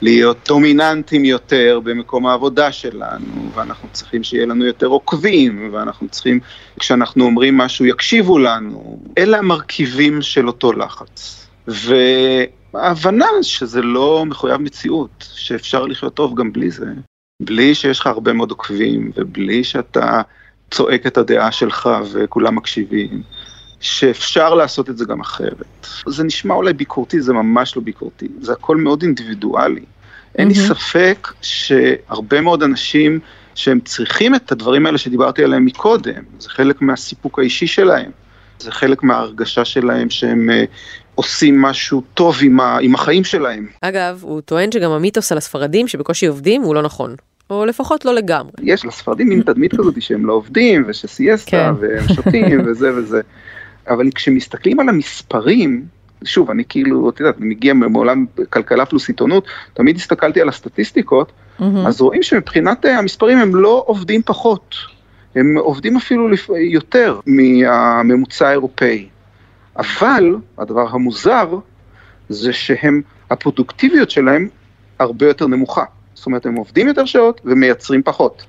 להיות 0.02 0.38
דומיננטים 0.48 1.26
יותר 1.26 1.80
במקום 1.84 2.26
העבודה 2.26 2.72
שלנו, 2.72 3.52
ואנחנו 3.56 3.90
צריכים 3.92 4.24
שיהיה 4.24 4.46
לנו 4.46 4.66
יותר 4.66 4.88
עוקבים, 4.88 5.70
ואנחנו 5.74 6.10
צריכים, 6.10 6.40
כשאנחנו 6.80 7.26
אומרים 7.26 7.58
משהו, 7.58 7.86
יקשיבו 7.86 8.40
לנו. 8.40 9.00
אלה 9.18 9.38
המרכיבים 9.38 10.22
של 10.22 10.48
אותו 10.48 10.74
לחץ. 10.74 11.48
וההבנה 11.68 13.28
שזה 13.42 13.82
לא 13.82 14.26
מחויב 14.26 14.58
מציאות, 14.58 15.28
שאפשר 15.34 15.86
לחיות 15.86 16.14
טוב 16.14 16.36
גם 16.36 16.54
בלי 16.54 16.72
זה. 16.72 16.86
בלי 17.42 17.76
שיש 17.76 18.00
לך 18.00 18.08
הרבה 18.08 18.34
מאוד 18.34 18.52
עוקבים, 18.52 19.12
ובלי 19.16 19.64
שאתה 19.64 20.22
צועק 20.72 21.08
את 21.08 21.18
הדעה 21.18 21.52
שלך 21.52 21.90
וכולם 22.12 22.56
מקשיבים, 22.56 23.22
שאפשר 23.80 24.54
לעשות 24.54 24.90
את 24.90 24.98
זה 24.98 25.06
גם 25.06 25.20
אחרת. 25.20 25.88
זה 26.08 26.24
נשמע 26.24 26.54
אולי 26.56 26.74
ביקורתי, 26.74 27.22
זה 27.22 27.34
ממש 27.34 27.76
לא 27.76 27.82
ביקורתי, 27.82 28.28
זה 28.42 28.52
הכל 28.52 28.78
מאוד 28.78 29.02
אינדיבידואלי. 29.02 29.86
אין 30.38 30.48
לי 30.48 30.56
ספק 30.56 31.28
שהרבה 31.42 32.42
מאוד 32.42 32.64
אנשים 32.64 33.20
שהם 33.56 33.80
צריכים 33.80 34.36
את 34.36 34.52
הדברים 34.52 34.86
האלה 34.86 34.98
שדיברתי 34.98 35.44
עליהם 35.44 35.66
מקודם, 35.66 36.24
זה 36.40 36.50
חלק 36.50 36.82
מהסיפוק 36.82 37.40
האישי 37.40 37.68
שלהם, 37.68 38.12
זה 38.60 38.72
חלק 38.72 39.04
מההרגשה 39.04 39.66
שלהם 39.66 40.10
שהם 40.10 40.50
uh, 40.50 40.68
עושים 41.16 41.62
משהו 41.62 42.02
טוב 42.14 42.38
עם, 42.42 42.60
ה, 42.60 42.78
עם 42.82 42.96
החיים 42.96 43.24
שלהם. 43.24 43.68
אגב, 43.82 44.20
הוא 44.22 44.42
טוען 44.42 44.72
שגם 44.72 44.92
המיתוס 44.92 45.32
על 45.32 45.38
הספרדים 45.38 45.88
שבקושי 45.88 46.26
עובדים 46.26 46.62
הוא 46.62 46.76
לא 46.76 46.82
נכון. 46.82 47.16
או 47.50 47.66
לפחות 47.66 48.06
לא 48.06 48.14
לגמרי. 48.14 48.52
יש 48.62 48.86
לספרדים 48.86 49.30
מין 49.30 49.42
תדמית 49.42 49.72
כזאת 49.74 50.02
שהם 50.02 50.26
לא 50.26 50.34
עובדים 50.34 50.84
ושסייסטה 50.88 51.52
כן. 51.52 51.72
והם 51.80 52.08
שותים 52.16 52.62
וזה 52.66 52.96
וזה. 52.96 53.22
אבל 53.90 54.10
כשמסתכלים 54.16 54.80
על 54.80 54.90
המספרים, 54.90 55.86
שוב, 56.24 56.52
אני 56.52 56.64
כאילו, 56.70 57.10
את 57.10 57.20
יודעת, 57.20 57.38
אני 57.38 57.46
מגיע 57.46 57.74
מעולם 57.74 58.26
כלכלה 58.50 58.86
פלוס 58.86 59.08
עיתונות, 59.08 59.48
תמיד 59.74 59.96
הסתכלתי 59.96 60.42
על 60.42 60.50
הסטטיסטיקות, 60.50 61.32
mm-hmm. 61.32 61.64
אז 61.88 62.02
רואים 62.02 62.24
שמבחינת 62.24 62.86
אה, 62.86 62.98
המספרים 62.98 63.38
הם 63.38 63.56
לא 63.56 63.84
עובדים 63.88 64.22
פחות, 64.26 64.76
הם 65.36 65.58
עובדים 65.58 65.98
אפילו 65.98 66.30
יותר 66.72 67.20
מהממוצע 67.26 68.48
האירופאי. 68.48 69.08
אבל 69.78 70.36
הדבר 70.58 70.88
המוזר 70.90 71.50
זה 72.30 72.54
שהם, 72.54 73.02
הפרודוקטיביות 73.32 74.12
שלהם 74.12 74.48
הרבה 75.00 75.28
יותר 75.28 75.48
נמוכה. 75.48 75.84
זאת 76.14 76.26
אומרת, 76.26 76.46
הם 76.46 76.56
עובדים 76.56 76.88
יותר 76.88 77.06
שעות 77.06 77.42
ומייצרים 77.46 78.04
פחות, 78.04 78.46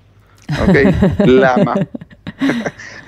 אוקיי? 0.60 0.84
למה? 1.40 1.74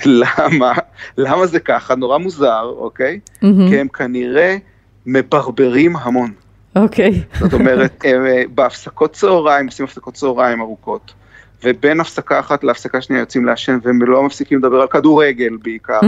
למה? 0.06 0.72
למה 1.16 1.46
זה 1.46 1.60
ככה? 1.60 1.94
נורא 1.94 2.18
מוזר, 2.18 2.74
אוקיי? 2.78 3.20
כי 3.40 3.78
הם 3.78 3.88
כנראה 3.88 4.56
מברברים 5.06 5.96
המון. 5.96 6.32
אוקיי. 6.76 7.22
זאת 7.38 7.52
אומרת, 7.52 8.04
הם 8.04 8.26
אה, 8.26 8.42
בהפסקות 8.54 9.12
צהריים, 9.12 9.66
עושים 9.66 9.84
הפסקות 9.84 10.14
צהריים 10.14 10.60
ארוכות. 10.60 11.12
ובין 11.64 12.00
הפסקה 12.00 12.40
אחת 12.40 12.64
להפסקה 12.64 13.00
שנייה 13.00 13.20
יוצאים 13.20 13.44
לעשן 13.44 13.78
והם 13.82 14.02
לא 14.02 14.22
מפסיקים 14.22 14.58
לדבר 14.58 14.80
על 14.80 14.86
כדורגל 14.88 15.56
בעיקר. 15.62 16.00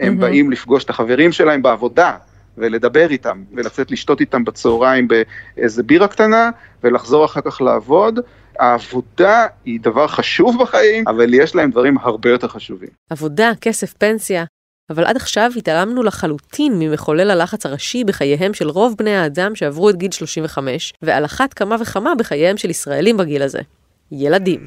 הם 0.00 0.18
באים 0.20 0.50
לפגוש 0.50 0.84
את 0.84 0.90
החברים 0.90 1.32
שלהם 1.32 1.62
בעבודה, 1.62 2.12
ולדבר 2.58 3.10
איתם, 3.10 3.42
ולצאת 3.54 3.90
לשתות 3.90 4.20
איתם 4.20 4.44
בצהריים 4.44 5.08
באיזה 5.08 5.82
בירה 5.82 6.08
קטנה, 6.08 6.50
ולחזור 6.84 7.24
אחר 7.24 7.40
כך 7.40 7.60
לעבוד. 7.60 8.20
העבודה 8.58 9.46
היא 9.64 9.80
דבר 9.80 10.06
חשוב 10.06 10.62
בחיים, 10.62 11.08
אבל 11.08 11.34
יש 11.34 11.54
להם 11.54 11.70
דברים 11.70 11.98
הרבה 11.98 12.30
יותר 12.30 12.48
חשובים. 12.48 12.88
עבודה, 13.10 13.52
כסף, 13.60 13.92
פנסיה. 13.92 14.44
אבל 14.90 15.04
עד 15.04 15.16
עכשיו 15.16 15.50
התעלמנו 15.56 16.02
לחלוטין 16.02 16.78
ממחולל 16.78 17.30
הלחץ 17.30 17.66
הראשי 17.66 18.04
בחייהם 18.04 18.54
של 18.54 18.68
רוב 18.68 18.94
בני 18.98 19.16
האדם 19.16 19.54
שעברו 19.54 19.90
את 19.90 19.96
גיל 19.96 20.10
35, 20.10 20.92
ועל 21.02 21.24
אחת 21.24 21.54
כמה 21.54 21.76
וכמה 21.80 22.14
בחייהם 22.14 22.56
של 22.56 22.70
ישראלים 22.70 23.16
בגיל 23.16 23.42
הזה. 23.42 23.60
ילדים. 24.12 24.64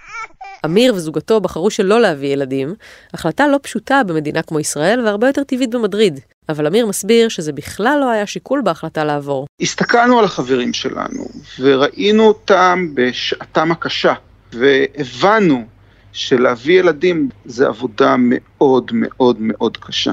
אמיר 0.65 0.93
וזוגתו 0.93 1.41
בחרו 1.41 1.71
שלא 1.71 2.01
להביא 2.01 2.33
ילדים, 2.33 2.73
החלטה 3.13 3.47
לא 3.47 3.59
פשוטה 3.61 4.01
במדינה 4.07 4.41
כמו 4.41 4.59
ישראל 4.59 5.01
והרבה 5.05 5.27
יותר 5.27 5.43
טבעית 5.43 5.69
במדריד. 5.69 6.19
אבל 6.51 6.67
אמיר 6.67 6.85
מסביר 6.85 7.29
שזה 7.29 7.51
בכלל 7.51 7.97
לא 8.01 8.09
היה 8.09 8.25
שיקול 8.25 8.61
בהחלטה 8.61 9.03
לעבור. 9.03 9.47
הסתכלנו 9.61 10.19
על 10.19 10.25
החברים 10.25 10.73
שלנו, 10.73 11.25
וראינו 11.59 12.23
אותם 12.27 12.87
בשעתם 12.93 13.71
הקשה, 13.71 14.13
והבנו 14.53 15.65
שלהביא 16.13 16.79
ילדים 16.79 17.29
זה 17.45 17.67
עבודה 17.67 18.15
מאוד 18.17 18.91
מאוד 18.93 19.37
מאוד 19.39 19.77
קשה. 19.77 20.11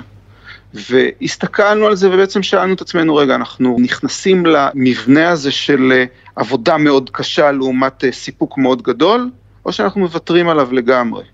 והסתכלנו 0.74 1.86
על 1.86 1.96
זה 1.96 2.10
ובעצם 2.10 2.42
שאלנו 2.42 2.74
את 2.74 2.80
עצמנו, 2.80 3.16
רגע, 3.16 3.34
אנחנו 3.34 3.76
נכנסים 3.80 4.46
למבנה 4.46 5.30
הזה 5.30 5.50
של 5.50 6.04
עבודה 6.36 6.76
מאוד 6.76 7.10
קשה 7.10 7.52
לעומת 7.52 8.04
סיפוק 8.12 8.58
מאוד 8.58 8.82
גדול, 8.82 9.30
או 9.66 9.72
שאנחנו 9.72 10.00
מוותרים 10.00 10.48
עליו 10.48 10.72
לגמרי. 10.72 11.24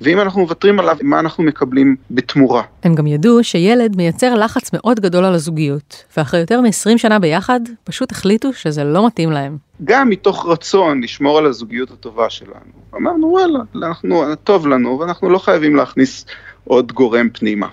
ואם 0.00 0.20
אנחנו 0.20 0.40
מוותרים 0.40 0.78
עליו, 0.78 0.96
מה 1.02 1.20
אנחנו 1.20 1.44
מקבלים 1.44 1.96
בתמורה? 2.10 2.62
הם 2.82 2.94
גם 2.94 3.06
ידעו 3.06 3.44
שילד 3.44 3.96
מייצר 3.96 4.34
לחץ 4.34 4.70
מאוד 4.72 5.00
גדול 5.00 5.24
על 5.24 5.34
הזוגיות, 5.34 6.04
ואחרי 6.16 6.40
יותר 6.40 6.60
מ-20 6.60 6.98
שנה 6.98 7.18
ביחד, 7.18 7.60
פשוט 7.84 8.12
החליטו 8.12 8.52
שזה 8.52 8.84
לא 8.84 9.06
מתאים 9.06 9.30
להם. 9.30 9.56
גם 9.84 10.08
מתוך 10.08 10.46
רצון 10.46 11.02
לשמור 11.02 11.38
על 11.38 11.46
הזוגיות 11.46 11.90
הטובה 11.90 12.30
שלנו. 12.30 12.54
אמרנו, 12.96 13.26
וואלה, 13.26 13.58
אנחנו, 13.74 14.34
טוב 14.44 14.66
לנו, 14.66 14.98
ואנחנו 14.98 15.30
לא 15.30 15.38
חייבים 15.38 15.76
להכניס 15.76 16.26
עוד 16.64 16.92
גורם 16.92 17.28
פנימה. 17.32 17.66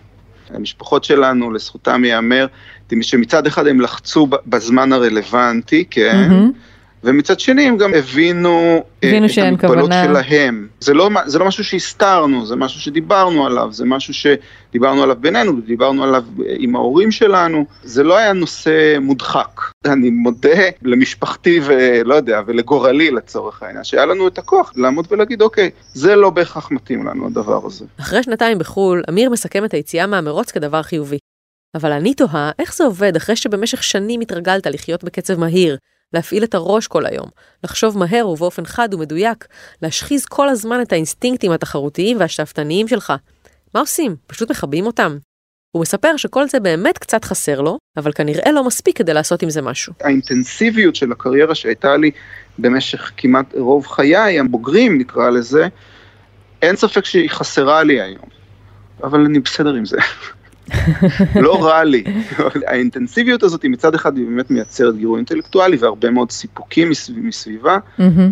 המשפחות 0.50 1.04
שלנו, 1.04 1.52
לזכותם 1.52 2.06
ייאמר, 2.06 2.48
שמצד 3.02 3.48
אחד 3.48 3.68
הם 3.68 3.82
לחצו 3.82 4.28
בזמן 4.48 4.94
הרלוונטי, 4.94 5.86
כן, 5.90 6.30
mm-hmm. 6.32 6.58
ומצד 7.04 7.40
שני 7.40 7.64
הם 7.64 7.78
גם 7.78 7.94
הבינו, 7.94 8.84
אה, 9.04 9.10
הבינו 9.10 9.26
את 9.26 9.38
המגבלות 9.38 9.90
כוונה... 9.90 10.04
שלהם. 10.04 10.68
זה 10.80 10.94
לא, 10.94 11.10
זה 11.26 11.40
לא 11.40 11.46
משהו 11.46 11.64
שהסתרנו, 11.64 12.46
זה 12.46 12.56
משהו 12.56 12.82
שדיברנו 12.82 13.46
עליו, 13.46 13.70
זה 13.72 13.86
משהו 13.86 14.14
שדיברנו 14.14 15.04
עליו 15.04 15.16
בינינו, 15.20 15.62
דיברנו 15.62 16.04
עליו 16.04 16.24
אה, 16.40 16.56
עם 16.58 16.76
ההורים 16.76 17.12
שלנו, 17.12 17.66
זה 17.84 18.04
לא 18.04 18.18
היה 18.18 18.34
נושא 18.34 18.98
מודחק. 19.02 19.62
אני 19.86 20.10
מודה 20.10 20.60
למשפחתי 20.82 21.60
ולא 21.64 22.16
יודע, 22.16 22.42
ולגורלי 22.46 23.12
לצורך 23.12 23.64
העניין, 23.64 23.84
שהיה 23.84 24.06
לנו 24.06 24.28
את 24.28 24.38
הכוח 24.38 24.74
לעמוד 24.76 25.08
ולהגיד, 25.12 25.42
אוקיי, 25.42 25.70
זה 25.94 26.16
לא 26.16 26.30
בהכרח 26.30 26.72
מתאים 26.72 27.08
לנו 27.08 27.28
הדבר 27.28 27.66
הזה. 27.66 27.86
אחרי 28.00 28.24
שנתיים 28.24 28.60
בחו"ל, 28.60 29.04
אמיר 29.10 29.30
מסכם 29.30 29.66
את 29.66 29.74
היציאה 29.74 30.08
מהמרוץ 30.08 30.52
כדבר 30.52 30.84
חיובי. 30.84 31.18
אבל 31.76 31.92
אני 31.92 32.14
תוהה, 32.14 32.52
איך 32.60 32.76
זה 32.76 32.84
עובד 32.84 33.16
אחרי 33.16 33.36
שבמשך 33.36 33.84
שנים 33.84 34.22
התרגלת 34.22 34.68
לחיות 34.68 35.04
בקצב 35.04 35.40
מהיר, 35.40 35.78
להפעיל 36.14 36.44
את 36.44 36.56
הראש 36.56 36.88
כל 36.88 37.06
היום, 37.06 37.28
לחשוב 37.64 37.98
מהר 37.98 38.30
ובאופן 38.30 38.66
חד 38.66 38.94
ומדויק, 38.94 39.48
להשחיז 39.82 40.26
כל 40.26 40.50
הזמן 40.50 40.82
את 40.82 40.94
האינסטינקטים 40.94 41.52
התחרותיים 41.52 42.20
והשאפתניים 42.20 42.88
שלך. 42.88 43.14
מה 43.74 43.80
עושים? 43.80 44.16
פשוט 44.28 44.52
מכבים 44.52 44.86
אותם? 44.86 45.18
הוא 45.72 45.82
מספר 45.82 46.18
שכל 46.18 46.48
זה 46.48 46.60
באמת 46.60 46.98
קצת 46.98 47.26
חסר 47.26 47.62
לו, 47.62 47.78
אבל 47.98 48.12
כנראה 48.12 48.52
לא 48.52 48.64
מספיק 48.64 48.98
כדי 48.98 49.14
לעשות 49.14 49.42
עם 49.42 49.50
זה 49.50 49.62
משהו. 49.62 49.94
האינטנסיביות 50.02 50.96
של 50.96 51.12
הקריירה 51.12 51.56
שהייתה 51.56 51.98
לי 51.98 52.12
במשך 52.60 53.12
כמעט 53.18 53.56
רוב 53.56 53.88
חיי, 53.88 54.40
הבוגרים 54.40 54.98
נקרא 54.98 55.30
לזה, 55.30 55.68
אין 56.62 56.76
ספק 56.76 57.06
שהיא 57.06 57.30
חסרה 57.30 57.84
לי 57.84 58.02
היום, 58.02 58.30
אבל 59.04 59.26
אני 59.26 59.40
בסדר 59.40 59.74
עם 59.74 59.86
זה. 59.86 59.98
לא 61.46 61.66
רע 61.66 61.84
לי. 61.84 62.04
האינטנסיביות 62.68 63.44
הזאת 63.44 63.66
מצד 63.66 63.96
אחד 63.96 64.18
היא 64.18 64.26
באמת 64.26 64.52
מייצרת 64.52 64.98
גירוי 64.98 65.18
אינטלקטואלי 65.18 65.78
והרבה 65.78 66.10
מאוד 66.10 66.32
סיפוקים 66.32 66.90
מסביב, 66.90 67.26
מסביבה, 67.26 67.78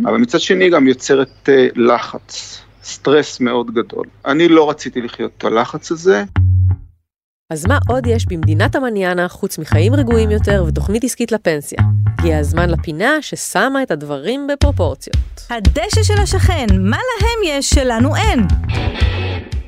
אבל 0.05 0.17
מצד 0.17 0.39
שני 0.39 0.69
גם 0.69 0.87
יוצרת 0.87 1.49
uh, 1.49 1.49
לחץ, 1.75 2.61
סטרס 2.83 3.39
מאוד 3.39 3.71
גדול. 3.71 4.05
אני 4.25 4.47
לא 4.47 4.69
רציתי 4.69 5.01
לחיות 5.01 5.31
את 5.37 5.43
הלחץ 5.43 5.91
הזה. 5.91 6.23
אז 7.49 7.65
מה 7.67 7.79
עוד 7.87 8.07
יש 8.07 8.25
במדינת 8.25 8.75
המניאנה 8.75 9.27
חוץ 9.27 9.59
מחיים 9.59 9.93
רגועים 9.93 10.31
יותר 10.31 10.65
ותוכנית 10.67 11.03
עסקית 11.03 11.31
לפנסיה? 11.31 11.79
הגיע 12.19 12.37
הזמן 12.37 12.69
לפינה 12.69 13.21
ששמה 13.21 13.83
את 13.83 13.91
הדברים 13.91 14.47
בפרופורציות. 14.47 15.17
הדשא 15.49 16.03
של 16.03 16.17
השכן, 16.23 16.65
מה 16.79 16.97
להם 17.21 17.57
יש 17.57 17.69
שלנו 17.69 18.15
אין? 18.15 18.39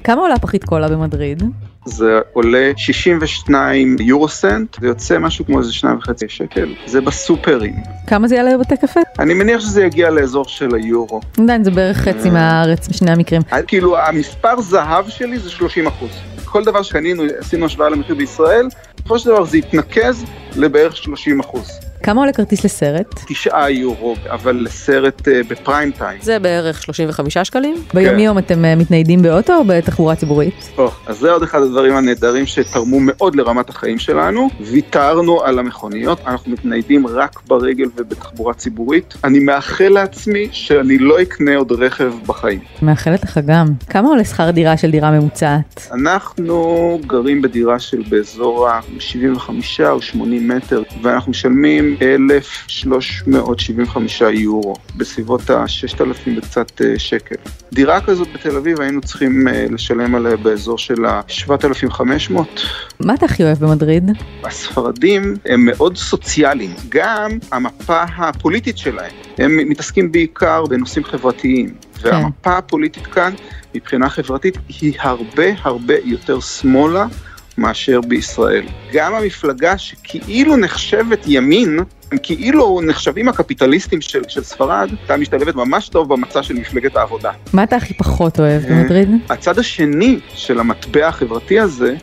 כמה 0.03 0.21
עולה 0.21 0.39
פחית 0.39 0.63
קולה 0.63 0.88
במדריד? 0.88 1.43
זה 1.88 2.20
עולה 2.34 2.72
62 2.77 3.96
יורו 4.00 4.29
סנט, 4.29 4.77
זה 4.82 4.88
יוצא 4.88 5.20
משהו 5.20 5.46
כמו 5.46 5.60
איזה 5.60 5.74
שניים 5.74 5.98
וחצי 5.98 6.25
שקל, 6.29 6.74
זה 6.86 7.01
בסופרים. 7.01 7.75
כמה 8.08 8.27
זה 8.27 8.36
יעלה 8.36 8.58
בבתי 8.58 8.77
קפה? 8.77 9.00
אני 9.20 9.34
מניח 9.34 9.60
שזה 9.60 9.84
יגיע 9.84 10.10
לאזור 10.10 10.46
של 10.48 10.75
היורו. 10.75 11.22
עדיין 11.39 11.63
זה 11.63 11.72
בערך 11.72 11.98
חצי 11.98 12.29
מהארץ 12.29 12.88
בשני 12.88 13.12
המקרים. 13.12 13.41
כאילו 13.67 13.98
המספר 13.98 14.62
זהב 14.62 15.10
שלי 15.10 15.39
זה 15.39 15.50
30 15.50 15.88
אחוז. 15.88 16.10
כל 16.46 16.63
דבר 16.63 16.82
שקנינו, 16.82 17.24
עשינו 17.39 17.65
השוואה 17.65 17.89
למחיר 17.89 18.15
בישראל, 18.15 18.67
בסופו 18.96 19.20
של 19.20 19.29
דבר 19.29 19.44
זה 19.44 19.58
יתנקז 19.58 20.25
לבערך 20.56 20.98
30 20.98 21.39
אחוז. 21.39 21.87
כמה 22.04 22.22
עולה 22.22 22.34
כרטיס 22.34 22.66
לסרט? 22.66 23.20
תשעה 23.27 23.72
יורו, 23.72 24.16
אבל 24.30 24.56
לסרט 24.56 25.27
uh, 25.27 25.32
בפריים 25.48 25.92
טיים. 25.92 26.20
זה 26.22 26.39
בערך 26.39 26.82
35 26.82 27.38
שקלים. 27.38 27.75
ביום 27.94 28.20
יום 28.20 28.38
אתם 28.38 28.66
uh, 28.66 28.80
מתניידים 28.80 29.22
באוטו 29.22 29.56
או 29.56 29.63
בתחבורה 29.68 30.16
ציבורית? 30.16 30.70
Oh, 30.77 30.82
אז 31.08 31.18
זה 31.18 31.32
עוד 31.32 31.44
אחד 31.44 31.62
הדברים 31.62 31.96
הנהדרים 31.96 32.46
שתרמו 32.46 32.98
מאוד 33.00 33.36
לרמת 33.36 33.70
החיים 33.70 34.00
שלנו. 34.00 34.50
ויתרנו 34.62 35.44
על 35.44 35.60
המכוניות, 35.60 36.20
אנחנו 36.27 36.51
מתניידים 36.51 37.08
רק 37.08 37.39
ברגל 37.48 37.86
ובתחבורה 37.96 38.54
ציבורית. 38.54 39.13
אני 39.24 39.39
מאחל 39.39 39.89
לעצמי 39.89 40.48
שאני 40.51 40.98
לא 40.98 41.22
אקנה 41.22 41.56
עוד 41.56 41.72
רכב 41.72 42.13
בחיים. 42.25 42.60
מאחלת 42.82 43.24
לך 43.24 43.39
גם. 43.46 43.68
כמה 43.89 44.08
עולה 44.08 44.24
שכר 44.24 44.51
דירה 44.51 44.77
של 44.77 44.92
דירה 44.92 45.12
ממוצעת? 45.12 45.88
אנחנו 45.92 47.00
גרים 47.08 47.42
בדירה 47.42 47.80
של 47.80 48.04
באזור 48.10 48.70
ה-75 48.70 49.50
או 49.89 50.01
80 50.01 50.48
מטר, 50.48 50.84
ואנחנו 51.01 51.32
משלמים 51.32 51.87
1,375 52.01 54.22
יורו, 54.22 54.75
בסביבות 54.98 55.50
ה-6,000 55.50 56.29
וקצת 56.38 56.82
אה, 56.82 57.00
שקל. 57.00 57.36
דירה 57.74 58.01
כזאת 58.01 58.27
בתל 58.34 58.58
אביב 58.58 58.82
היינו 58.82 59.01
צריכים 59.01 59.48
אה, 59.48 59.65
לשלם 59.70 60.15
עליה 60.15 60.38
באזור 60.38 60.77
של 60.77 61.06
ה-7,500. 61.06 62.34
מה 63.00 63.13
אתה 63.13 63.25
הכי 63.25 63.44
אוהב 63.44 63.60
במדריד? 63.60 64.12
הספרדים 64.44 65.36
הם 65.46 65.65
מאוד 65.65 65.98
סוציאליים, 65.98 66.74
גם 66.89 67.32
המפה 67.51 68.03
הפוליטית 68.03 68.77
שלהם, 68.77 69.12
הם 69.38 69.70
מתעסקים 69.70 70.12
בעיקר 70.12 70.65
בנושאים 70.65 71.03
חברתיים. 71.03 71.74
והמפה 72.01 72.58
הפוליטית 72.58 73.08
כאן, 73.08 73.34
מבחינה 73.75 74.10
חברתית, 74.10 74.58
היא 74.82 74.94
הרבה 75.00 75.46
הרבה 75.62 75.94
יותר 76.03 76.39
שמאלה 76.39 77.06
מאשר 77.57 78.01
בישראל. 78.01 78.65
גם 78.93 79.13
המפלגה 79.13 79.77
שכאילו 79.77 80.57
נחשבת 80.57 81.19
ימין, 81.27 81.79
הם 82.11 82.17
כאילו 82.23 82.81
נחשבים 82.83 83.29
הקפיטליסטים 83.29 84.01
של, 84.01 84.21
של 84.27 84.43
ספרד, 84.43 84.89
הייתה 84.99 85.17
משתלבת 85.17 85.55
ממש 85.55 85.89
טוב 85.89 86.13
במצע 86.13 86.43
של 86.43 86.53
מפלגת 86.53 86.95
העבודה. 86.95 87.31
מה 87.53 87.63
אתה 87.63 87.75
הכי 87.75 87.93
פחות 87.93 88.39
אוהב 88.39 88.61
במדריד? 88.69 89.09
הצד 89.29 89.59
השני 89.59 90.20
של 90.33 90.59
המטבע 90.59 91.07
החברתי 91.07 91.59
הזה, 91.59 91.96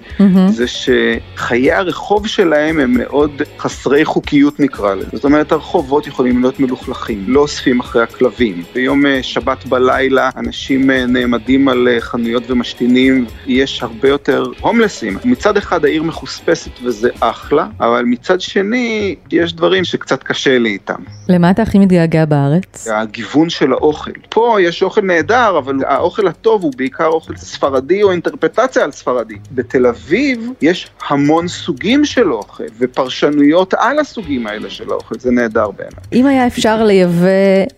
זה 0.49 0.65
שחיי 0.67 1.73
הרחוב 1.73 2.27
שלהם 2.27 2.81
הם 2.81 2.99
מאוד 2.99 3.43
חסרי 3.59 4.05
חוקיות 4.05 4.61
נקרא 4.61 4.95
לזה. 4.95 5.09
זאת 5.13 5.25
אומרת, 5.25 5.53
הרחובות 5.53 6.07
יכולים 6.07 6.41
להיות 6.41 6.61
מלוכלכים, 6.61 7.25
לא 7.29 7.41
אוספים 7.41 7.81
אחרי 7.81 8.03
הכלבים. 8.03 8.63
ביום 8.75 9.07
אה, 9.07 9.23
שבת 9.23 9.67
בלילה 9.67 10.31
אנשים 10.37 10.91
אה, 10.91 11.07
נעמדים 11.07 11.69
על 11.69 11.89
אה, 11.89 12.01
חנויות 12.01 12.51
ומשתינים, 12.51 13.27
יש 13.47 13.83
הרבה 13.83 14.09
יותר 14.09 14.45
הומלסים. 14.61 15.19
מצד 15.25 15.57
אחד 15.57 15.85
העיר 15.85 16.03
מחוספסת 16.03 16.71
וזה 16.83 17.11
אחלה, 17.21 17.67
אבל 17.81 18.05
מצד 18.07 18.41
שני 18.41 19.15
יש 19.33 19.53
דברים 19.53 19.85
שקצת 19.95 20.23
קשה 20.23 20.59
לי 20.59 20.69
איתם. 20.69 21.03
למה 21.29 21.51
אתה 21.51 21.63
הכי 21.63 21.79
מתגעגע 21.79 22.25
בארץ? 22.25 22.89
הגיוון 22.93 23.51
של 23.51 23.73
האוכל. 23.73 24.11
פה 24.29 24.57
יש 24.61 24.83
אוכל 24.83 25.01
נהדר, 25.01 25.59
אבל 25.59 25.75
האוכל 25.87 26.29
הטוב 26.29 26.63
הוא 26.63 26.73
בעיקר 26.77 27.07
אוכל 27.07 27.37
ספרדי 27.37 28.03
או 28.03 28.11
אינטרפטציה 28.11 28.85
על 28.85 28.93
ספרדי. 28.93 29.35
בתל 29.53 29.87
אביב 29.87 30.51
יש 30.63 30.91
המון 31.09 31.49
סוגים 31.49 32.05
של 32.05 32.33
אוכל, 32.33 32.65
ופרשנויות 32.79 33.75
על 33.75 33.99
הסוגים 33.99 34.47
האלה 34.47 34.71
של 34.71 34.91
האוכל, 34.91 35.15
זה 35.19 35.31
נהדר 35.31 35.71
בעיניי. 35.71 36.05
אם 36.13 36.27
היה 36.27 36.47
אפשר 36.47 36.85
לייבא 36.85 37.27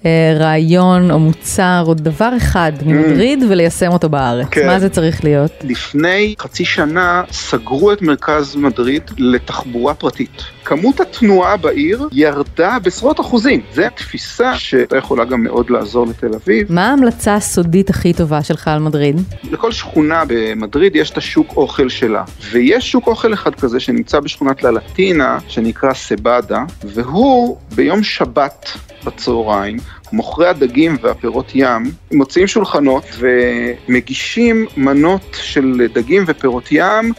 אה, 0.05 0.37
רעיון 0.39 1.11
או 1.11 1.19
מוצר 1.19 1.85
או 1.87 1.95
דבר 1.95 2.31
אחד 2.37 2.73
ממדריד 2.87 3.43
mm. 3.43 3.47
וליישם 3.49 3.93
אותו 3.93 4.09
בארץ, 4.09 4.47
כן. 4.51 4.67
מה 4.67 4.81
זה 4.81 4.89
צריך 4.89 5.25
להיות? 5.25 5.53
לפני 5.65 6.35
חצי 6.39 6.65
שנה 6.65 7.23
סגרו 7.33 7.93
את 7.93 8.03
מרכז 8.03 8.57
מדריד 8.57 9.03
לתחבורה 9.19 9.95
פרטית. 9.95 10.56
כמות 10.67 11.01
התנועה 11.01 11.57
בעיר 11.57 12.09
ירדה 12.13 12.79
בעשרות 12.83 13.21
אחוזים. 13.21 13.61
זו 13.75 13.83
תפיסה 13.95 14.59
שהייתה 14.59 14.97
יכולה 14.97 15.25
גם 15.25 15.43
מאוד 15.43 15.71
לעזור 15.71 16.07
לתל 16.07 16.35
אביב. 16.35 16.73
מה 16.73 16.89
ההמלצה 16.91 17.35
הסודית 17.35 17.91
הכי 17.91 18.13
טובה 18.13 18.43
שלך 18.43 18.69
על 18.69 18.79
מדריד? 18.79 19.21
לכל 19.51 19.73
שכונה 19.73 20.23
במדריד 20.29 20.97
יש 20.97 21.11
את 21.11 21.19
השוק 21.19 21.57
אוכל 21.57 21.89
שלה, 21.89 22.25
ויש 22.51 22.93
שוק 22.93 23.07
אוכל 23.07 23.35
אחד 23.35 23.55
כזה 23.55 23.81
שנמצא 23.81 24.21
בשכונת 24.21 24.63
ללטינה, 24.63 25.39
שנקרא 25.49 25.95
סבדה, 25.95 26.65
והוא 26.85 27.57
ביום 27.75 28.03
שבת 28.03 28.71
בצהריים, 29.05 29.77
מוכרי 30.13 30.49
הדגים 30.49 30.97
והפירות 31.03 31.51
ים 31.55 31.91
מוציאים 32.13 32.47
שולחנות 32.47 33.05
ומגישים 33.19 34.67
מנות 34.77 35.37
של 35.43 35.87
דגים 35.95 36.25
ופירות 36.27 36.69
ים 36.71 37.13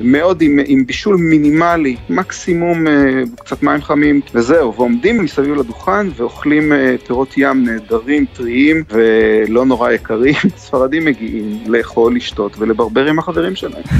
מאוד 0.00 0.42
עם, 0.42 0.58
עם 0.66 0.86
בישול 0.86 1.16
מינימלי, 1.16 1.96
מקסימום 2.08 2.86
אה, 2.86 2.92
קצת 3.36 3.62
מים 3.62 3.82
חמים, 3.82 4.20
וזהו, 4.34 4.74
ועומדים 4.74 5.22
מסביב 5.22 5.54
לדוכן 5.54 6.06
ואוכלים 6.16 6.72
אה, 6.72 6.94
פירות 7.06 7.34
ים 7.36 7.64
נהדרים, 7.64 8.24
טריים 8.32 8.84
ולא 8.90 9.64
נורא 9.64 9.90
יקרים. 9.90 10.34
ספרדים 10.56 11.04
מגיעים 11.04 11.58
לאכול, 11.66 12.16
לשתות 12.16 12.52
ולברבר 12.58 13.06
עם 13.06 13.18
החברים 13.18 13.56
שלהם. 13.56 13.82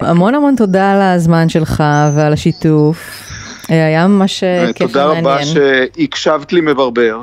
המון 0.00 0.34
המון 0.34 0.56
תודה 0.56 0.92
על 0.92 1.00
הזמן 1.00 1.48
שלך 1.48 1.84
ועל 2.14 2.32
השיתוף. 2.32 3.26
אה, 3.70 3.86
היה 3.86 4.06
ממש 4.06 4.44
אה, 4.44 4.72
כיף 4.74 4.96
ומעניין. 4.96 5.24
תודה 5.24 5.34
רבה 5.34 5.44
שהקשבת 5.44 6.52
לי 6.52 6.60
מברבר. 6.60 7.22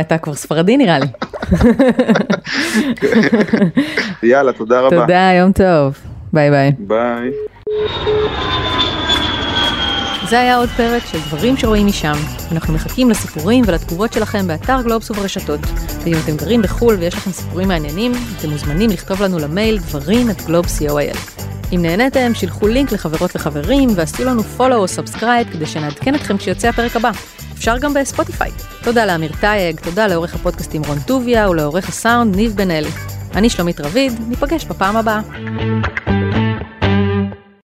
אתה 0.00 0.18
כבר 0.18 0.34
ספרדי 0.34 0.76
נראה 0.76 0.98
לי. 0.98 1.06
יאללה, 4.30 4.52
תודה 4.52 4.80
רבה. 4.80 5.00
תודה, 5.00 5.30
יום 5.38 5.52
טוב. 5.52 6.09
ביי 6.32 6.50
ביי. 6.50 6.72
ביי. 6.78 7.30
זה 10.28 10.40
היה 10.40 10.56
עוד 10.56 10.68
פרק 10.68 11.02
של 11.06 11.18
דברים 11.18 11.56
שרואים 11.56 11.86
משם. 11.86 12.12
אנחנו 12.52 12.74
מחכים 12.74 13.10
לסיפורים 13.10 13.64
ולתגובות 13.66 14.12
שלכם 14.12 14.46
באתר 14.46 14.82
גלובס 14.82 15.10
וברשתות. 15.10 15.60
ואם 16.04 16.14
אתם 16.24 16.36
גרים 16.36 16.62
בחו"ל 16.62 16.94
ויש 16.94 17.14
לכם 17.14 17.30
סיפורים 17.30 17.68
מעניינים, 17.68 18.12
אתם 18.38 18.50
מוזמנים 18.50 18.90
לכתוב 18.90 19.22
לנו 19.22 19.38
למייל 19.38 19.78
דברים 19.78 20.30
at 20.30 20.42
גלובס 20.46 20.82
co.il. 20.82 21.18
אם 21.72 21.82
נהניתם, 21.82 22.34
שילחו 22.34 22.68
לינק 22.68 22.92
לחברות 22.92 23.36
וחברים 23.36 23.88
ועשו 23.94 24.24
לנו 24.24 24.42
follow 24.58 24.74
או 24.74 24.88
subscribe 24.88 25.50
כדי 25.52 25.66
שנעדכן 25.66 26.14
אתכם 26.14 26.36
כשיוצא 26.36 26.68
הפרק 26.68 26.96
הבא. 26.96 27.10
אפשר 27.54 27.78
גם 27.78 27.94
בספוטיפיי. 27.94 28.50
תודה 28.82 29.06
לאמיר 29.06 29.32
טייג, 29.40 29.80
תודה 29.80 30.06
לעורך 30.06 30.34
הפודקאסטים 30.34 30.82
רון 30.86 30.98
טוביה 31.06 31.50
ולעורך 31.50 31.88
הסאונד 31.88 32.36
ניב 32.36 32.52
בן 32.56 32.70
אלי. 32.70 32.90
אני 33.34 33.50
שלומית 33.50 33.80
רביד, 33.80 34.12
ניפגש 34.28 34.64
בפעם 34.64 34.96
הבאה. 34.96 35.20